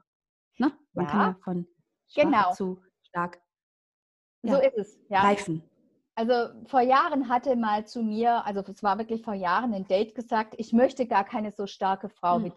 ne? 0.57 0.71
Man 0.93 1.05
ja. 1.05 1.11
kann 1.11 1.19
ja 1.19 1.37
von 1.43 1.67
schwach 2.07 2.23
genau. 2.23 2.53
zu 2.53 2.81
stark 3.01 3.41
ja, 4.43 4.55
so 4.55 4.61
ist 4.61 4.77
es, 4.77 4.99
ja. 5.09 5.21
reifen. 5.21 5.63
Also 6.15 6.49
vor 6.65 6.81
Jahren 6.81 7.29
hatte 7.29 7.55
mal 7.55 7.87
zu 7.87 8.03
mir, 8.03 8.45
also 8.45 8.61
es 8.61 8.83
war 8.83 8.97
wirklich 8.97 9.23
vor 9.23 9.33
Jahren 9.33 9.73
ein 9.73 9.87
Date 9.87 10.15
gesagt, 10.15 10.55
ich 10.57 10.73
möchte 10.73 11.07
gar 11.07 11.23
keine 11.23 11.51
so 11.51 11.65
starke 11.65 12.09
Frau 12.09 12.35
hm. 12.35 12.45
wie 12.45 12.49
du. 12.49 12.55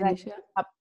Kenn 0.00 0.14
ich 0.14 0.24
ja. 0.24 0.34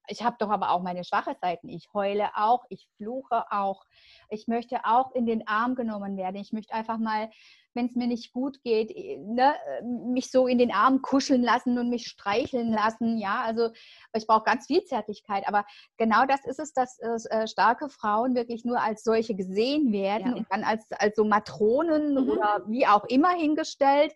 Ich 0.08 0.24
habe 0.24 0.36
doch 0.40 0.50
aber 0.50 0.72
auch 0.72 0.82
meine 0.82 1.04
schwache 1.04 1.36
Seiten. 1.40 1.70
Ich 1.70 1.90
heule 1.94 2.30
auch, 2.36 2.66
ich 2.70 2.88
fluche 2.98 3.46
auch. 3.52 3.86
Ich 4.30 4.48
möchte 4.48 4.84
auch 4.84 5.14
in 5.14 5.26
den 5.26 5.48
Arm 5.48 5.76
genommen 5.76 6.18
werden. 6.18 6.36
Ich 6.36 6.52
möchte 6.52 6.74
einfach 6.74 6.98
mal 6.98 7.30
wenn 7.74 7.88
es 7.88 7.96
mir 7.96 8.08
nicht 8.08 8.34
gut 8.34 8.62
geht, 8.64 8.96
ne, 9.20 9.56
mich 9.84 10.32
so 10.32 10.48
in 10.48 10.58
den 10.58 10.72
Arm 10.72 11.02
kuscheln 11.02 11.42
lassen 11.42 11.78
und 11.78 11.90
mich 11.90 12.08
streicheln 12.08 12.72
lassen. 12.72 13.18
Ja, 13.18 13.42
also 13.42 13.70
ich 14.14 14.28
brauche 14.28 14.44
ganz 14.44 14.68
viel 14.68 14.84
Zärtlichkeit. 14.84 15.48
Aber 15.48 15.66
genau 15.98 16.26
das 16.26 16.46
ist 16.46 16.60
es, 16.60 16.74
dass 16.74 17.00
äh, 17.00 17.48
starke 17.48 17.90
Frauen 17.90 18.36
wirklich 18.36 18.64
nur 18.66 18.82
als 18.82 19.04
solche 19.04 19.36
gesehen 19.36 19.92
werden 19.92 20.32
ja. 20.32 20.36
und 20.36 20.48
dann 20.50 20.64
als, 20.64 20.86
als 20.92 21.16
so 21.16 21.26
Matronen 21.26 22.14
mhm. 22.14 22.30
oder 22.30 22.64
wie 22.68 22.88
auch 22.88 23.06
immer 23.06 23.32
hingestellt. 23.32 24.14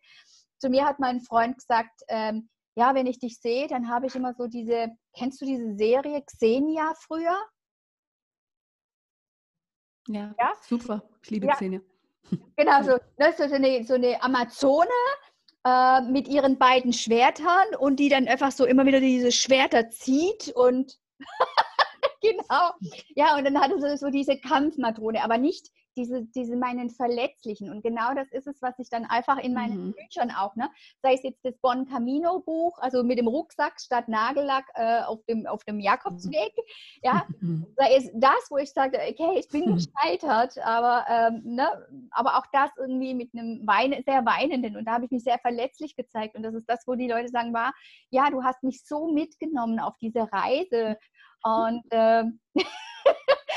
Zu 0.60 0.69
mir 0.69 0.86
hat 0.86 0.99
mein 0.99 1.21
Freund 1.21 1.57
gesagt, 1.57 2.01
ähm, 2.07 2.49
ja, 2.77 2.93
wenn 2.93 3.07
ich 3.07 3.17
dich 3.17 3.39
sehe, 3.39 3.67
dann 3.67 3.89
habe 3.89 4.05
ich 4.05 4.15
immer 4.15 4.35
so 4.35 4.45
diese, 4.45 4.95
kennst 5.17 5.41
du 5.41 5.45
diese 5.45 5.75
Serie 5.75 6.21
Xenia 6.21 6.93
früher? 6.95 7.35
Ja, 10.07 10.35
ja? 10.37 10.53
super. 10.61 11.01
Ich 11.23 11.31
liebe 11.31 11.47
ja. 11.47 11.55
Xenia. 11.55 11.81
Genau, 12.57 12.83
so, 12.83 12.97
ne, 13.17 13.33
so, 13.37 13.43
eine, 13.43 13.83
so 13.85 13.93
eine 13.93 14.21
Amazone 14.21 14.89
äh, 15.63 16.01
mit 16.01 16.27
ihren 16.27 16.57
beiden 16.57 16.91
Schwertern 16.91 17.73
und 17.79 18.01
die 18.01 18.09
dann 18.09 18.27
einfach 18.27 18.51
so 18.51 18.65
immer 18.65 18.85
wieder 18.85 18.99
diese 18.99 19.31
Schwerter 19.31 19.89
zieht 19.89 20.49
und 20.53 20.99
genau. 22.21 22.71
Ja, 23.15 23.37
und 23.37 23.45
dann 23.45 23.59
hatte 23.59 23.79
sie 23.79 23.97
so 23.97 24.09
diese 24.09 24.37
Kampfmatrone, 24.37 25.23
aber 25.23 25.37
nicht 25.37 25.71
diese, 25.97 26.23
diese 26.23 26.55
meinen 26.55 26.89
verletzlichen. 26.89 27.69
Und 27.69 27.81
genau 27.81 28.13
das 28.13 28.31
ist 28.31 28.47
es, 28.47 28.62
was 28.62 28.77
ich 28.79 28.89
dann 28.89 29.05
einfach 29.05 29.38
in 29.39 29.53
meinen 29.53 29.88
mhm. 29.88 29.93
Büchern 29.93 30.31
auch, 30.31 30.55
ne? 30.55 30.69
sei 31.01 31.15
es 31.15 31.23
jetzt 31.23 31.43
das 31.43 31.57
Bon 31.57 31.86
Camino 31.86 32.39
Buch, 32.39 32.77
also 32.79 33.03
mit 33.03 33.17
dem 33.17 33.27
Rucksack 33.27 33.81
statt 33.81 34.07
Nagellack 34.07 34.65
äh, 34.75 35.01
auf, 35.01 35.23
dem, 35.25 35.47
auf 35.47 35.63
dem 35.63 35.79
Jakobsweg, 35.79 36.53
ja, 37.01 37.25
sei 37.77 37.95
es 37.95 38.10
das, 38.13 38.47
wo 38.49 38.57
ich 38.57 38.71
sage, 38.71 38.97
okay, 38.97 39.39
ich 39.39 39.49
bin 39.49 39.71
mhm. 39.71 39.75
gescheitert, 39.75 40.57
aber, 40.60 41.05
ähm, 41.10 41.41
ne? 41.43 41.67
aber 42.12 42.38
auch 42.38 42.45
das 42.53 42.69
irgendwie 42.77 43.15
mit 43.15 43.31
einem 43.33 43.65
Weine, 43.65 44.03
sehr 44.05 44.25
weinenden 44.25 44.77
und 44.77 44.86
da 44.86 44.93
habe 44.93 45.05
ich 45.05 45.12
mich 45.12 45.23
sehr 45.23 45.39
verletzlich 45.39 45.95
gezeigt 45.95 46.36
und 46.36 46.43
das 46.43 46.53
ist 46.53 46.69
das, 46.69 46.83
wo 46.86 46.95
die 46.95 47.07
Leute 47.07 47.29
sagen, 47.29 47.53
war, 47.53 47.73
ja, 48.12 48.29
du 48.29 48.43
hast 48.43 48.63
mich 48.63 48.86
so 48.86 49.12
mitgenommen 49.12 49.79
auf 49.79 49.97
diese 49.99 50.31
Reise 50.31 50.97
und 51.43 51.83
ähm, 51.91 52.39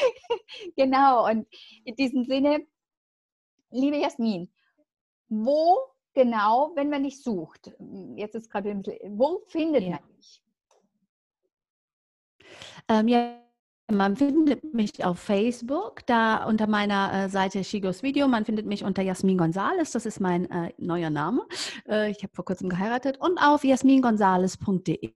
genau, 0.77 1.27
und 1.29 1.47
in 1.85 1.95
diesem 1.97 2.25
Sinne, 2.25 2.67
liebe 3.71 3.97
Jasmin, 3.97 4.51
wo 5.29 5.79
genau, 6.15 6.73
wenn 6.75 6.91
man 6.91 7.05
dich 7.05 7.23
sucht, 7.23 7.73
jetzt 8.17 8.35
ist 8.35 8.51
gerade 8.51 8.83
wo 9.09 9.43
findet 9.47 9.85
ja. 9.85 9.91
man 9.91 10.01
dich? 10.17 10.43
Ähm, 12.89 13.09
ja, 13.09 13.41
man 13.91 14.17
findet 14.17 14.73
mich 14.73 15.05
auf 15.05 15.19
Facebook, 15.19 16.07
da 16.07 16.45
unter 16.45 16.67
meiner 16.67 17.13
äh, 17.13 17.29
Seite 17.29 17.65
Shigos 17.65 18.03
Video. 18.03 18.29
Man 18.29 18.45
findet 18.45 18.67
mich 18.67 18.85
unter 18.85 19.03
Jasmin 19.03 19.39
Gonzales, 19.39 19.93
das 19.93 20.07
ist 20.07 20.21
mein 20.21 20.51
äh, 20.51 20.73
neuer 20.79 21.11
Name. 21.11 21.47
Äh, 21.89 22.11
ich 22.11 22.23
habe 22.23 22.33
vor 22.35 22.45
kurzem 22.45 22.69
geheiratet. 22.69 23.19
Und 23.21 23.39
auf 23.39 23.65
jasmingonzales.de. 23.65 25.13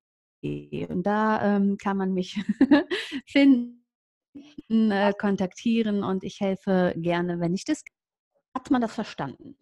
Und 0.89 1.05
da 1.05 1.57
ähm, 1.57 1.79
kann 1.79 1.97
man 1.97 2.13
mich 2.15 2.41
finden 3.27 3.84
äh, 4.69 5.13
kontaktieren 5.15 6.05
und 6.05 6.25
ich 6.25 6.41
helfe 6.41 6.95
gerne, 6.97 7.41
wenn 7.41 7.55
ich 7.55 7.65
das. 7.65 7.83
Hat 8.55 8.71
man 8.71 8.81
das 8.81 8.95
verstanden? 8.95 9.57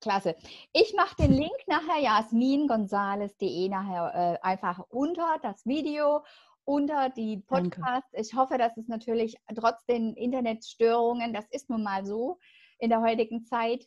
Klasse. 0.00 0.36
Ich 0.72 0.92
mache 0.94 1.16
den 1.16 1.32
Link 1.32 1.56
nachher 1.66 2.00
jasmingonzales.de 2.00 3.68
nachher 3.68 4.38
äh, 4.42 4.46
einfach 4.46 4.80
unter 4.90 5.38
das 5.42 5.64
Video, 5.64 6.22
unter 6.64 7.08
die 7.10 7.38
Podcast. 7.38 8.06
Danke. 8.12 8.20
Ich 8.20 8.34
hoffe, 8.34 8.58
dass 8.58 8.76
es 8.76 8.88
natürlich 8.88 9.36
trotz 9.54 9.84
den 9.86 10.14
Internetstörungen, 10.14 11.32
das 11.32 11.46
ist 11.50 11.70
nun 11.70 11.82
mal 11.82 12.04
so 12.04 12.38
in 12.78 12.90
der 12.90 13.00
heutigen 13.00 13.44
Zeit, 13.44 13.86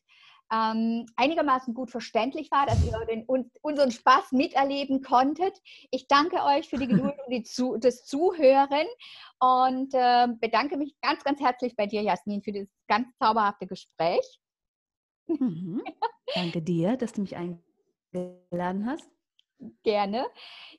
ähm, 0.52 1.06
einigermaßen 1.16 1.74
gut 1.74 1.92
verständlich 1.92 2.50
war, 2.52 2.66
dass 2.66 2.84
ihr 2.86 2.98
den, 3.06 3.26
un, 3.28 3.52
unseren 3.62 3.92
Spaß 3.92 4.32
miterleben 4.32 5.02
konntet. 5.02 5.58
Ich 5.92 6.08
danke 6.08 6.44
euch 6.44 6.70
für 6.70 6.78
die 6.78 6.88
Geduld 6.88 7.16
und 7.26 7.32
die 7.32 7.44
zu, 7.44 7.78
das 7.78 8.06
Zuhören 8.06 8.88
und 9.40 9.94
äh, 9.94 10.28
bedanke 10.40 10.78
mich 10.78 10.96
ganz, 11.02 11.24
ganz 11.24 11.40
herzlich 11.40 11.76
bei 11.76 11.86
dir, 11.86 12.02
Jasmin, 12.02 12.42
für 12.42 12.52
dieses 12.52 12.70
ganz 12.88 13.08
zauberhafte 13.18 13.68
Gespräch. 13.68 14.40
Mhm. 15.28 15.84
Danke 16.34 16.62
dir, 16.62 16.96
dass 16.98 17.14
du 17.14 17.22
mich 17.22 17.36
eingeladen 17.36 18.86
hast. 18.86 19.17
Gerne. 19.84 20.28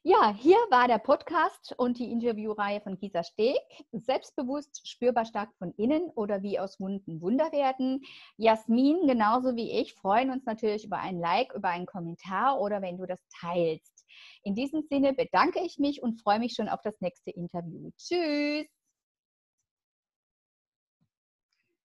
Ja, 0.05 0.33
hier 0.33 0.57
war 0.71 0.87
der 0.87 0.99
Podcast 0.99 1.75
und 1.79 1.99
die 1.99 2.13
Interviewreihe 2.13 2.81
von 2.81 2.97
Gisa 2.97 3.25
Steg. 3.25 3.59
Selbstbewusst, 3.91 4.87
spürbar 4.87 5.25
stark 5.25 5.53
von 5.59 5.73
innen 5.73 6.11
oder 6.11 6.43
wie 6.43 6.61
aus 6.61 6.79
Wunden 6.79 7.21
Wunder 7.21 7.51
werden. 7.51 8.05
Jasmin, 8.37 9.09
genauso 9.09 9.57
wie 9.57 9.73
ich, 9.73 9.95
freuen 9.95 10.31
uns 10.31 10.45
natürlich 10.47 10.85
über 10.85 10.99
ein 10.99 11.19
Like, 11.19 11.53
über 11.55 11.71
einen 11.71 11.87
Kommentar 11.87 12.61
oder 12.61 12.81
wenn 12.81 12.99
du 12.99 13.07
das 13.07 13.21
teilst. 13.41 14.07
In 14.45 14.55
diesem 14.55 14.83
Sinne 14.83 15.13
bedanke 15.13 15.61
ich 15.61 15.79
mich 15.79 16.01
und 16.01 16.21
freue 16.23 16.39
mich 16.39 16.55
schon 16.55 16.69
auf 16.69 16.81
das 16.83 17.01
nächste 17.01 17.31
Interview. 17.31 17.91
Tschüss. 17.99 18.67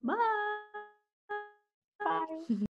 Bye. 0.01 0.15
Bye. 1.97 2.65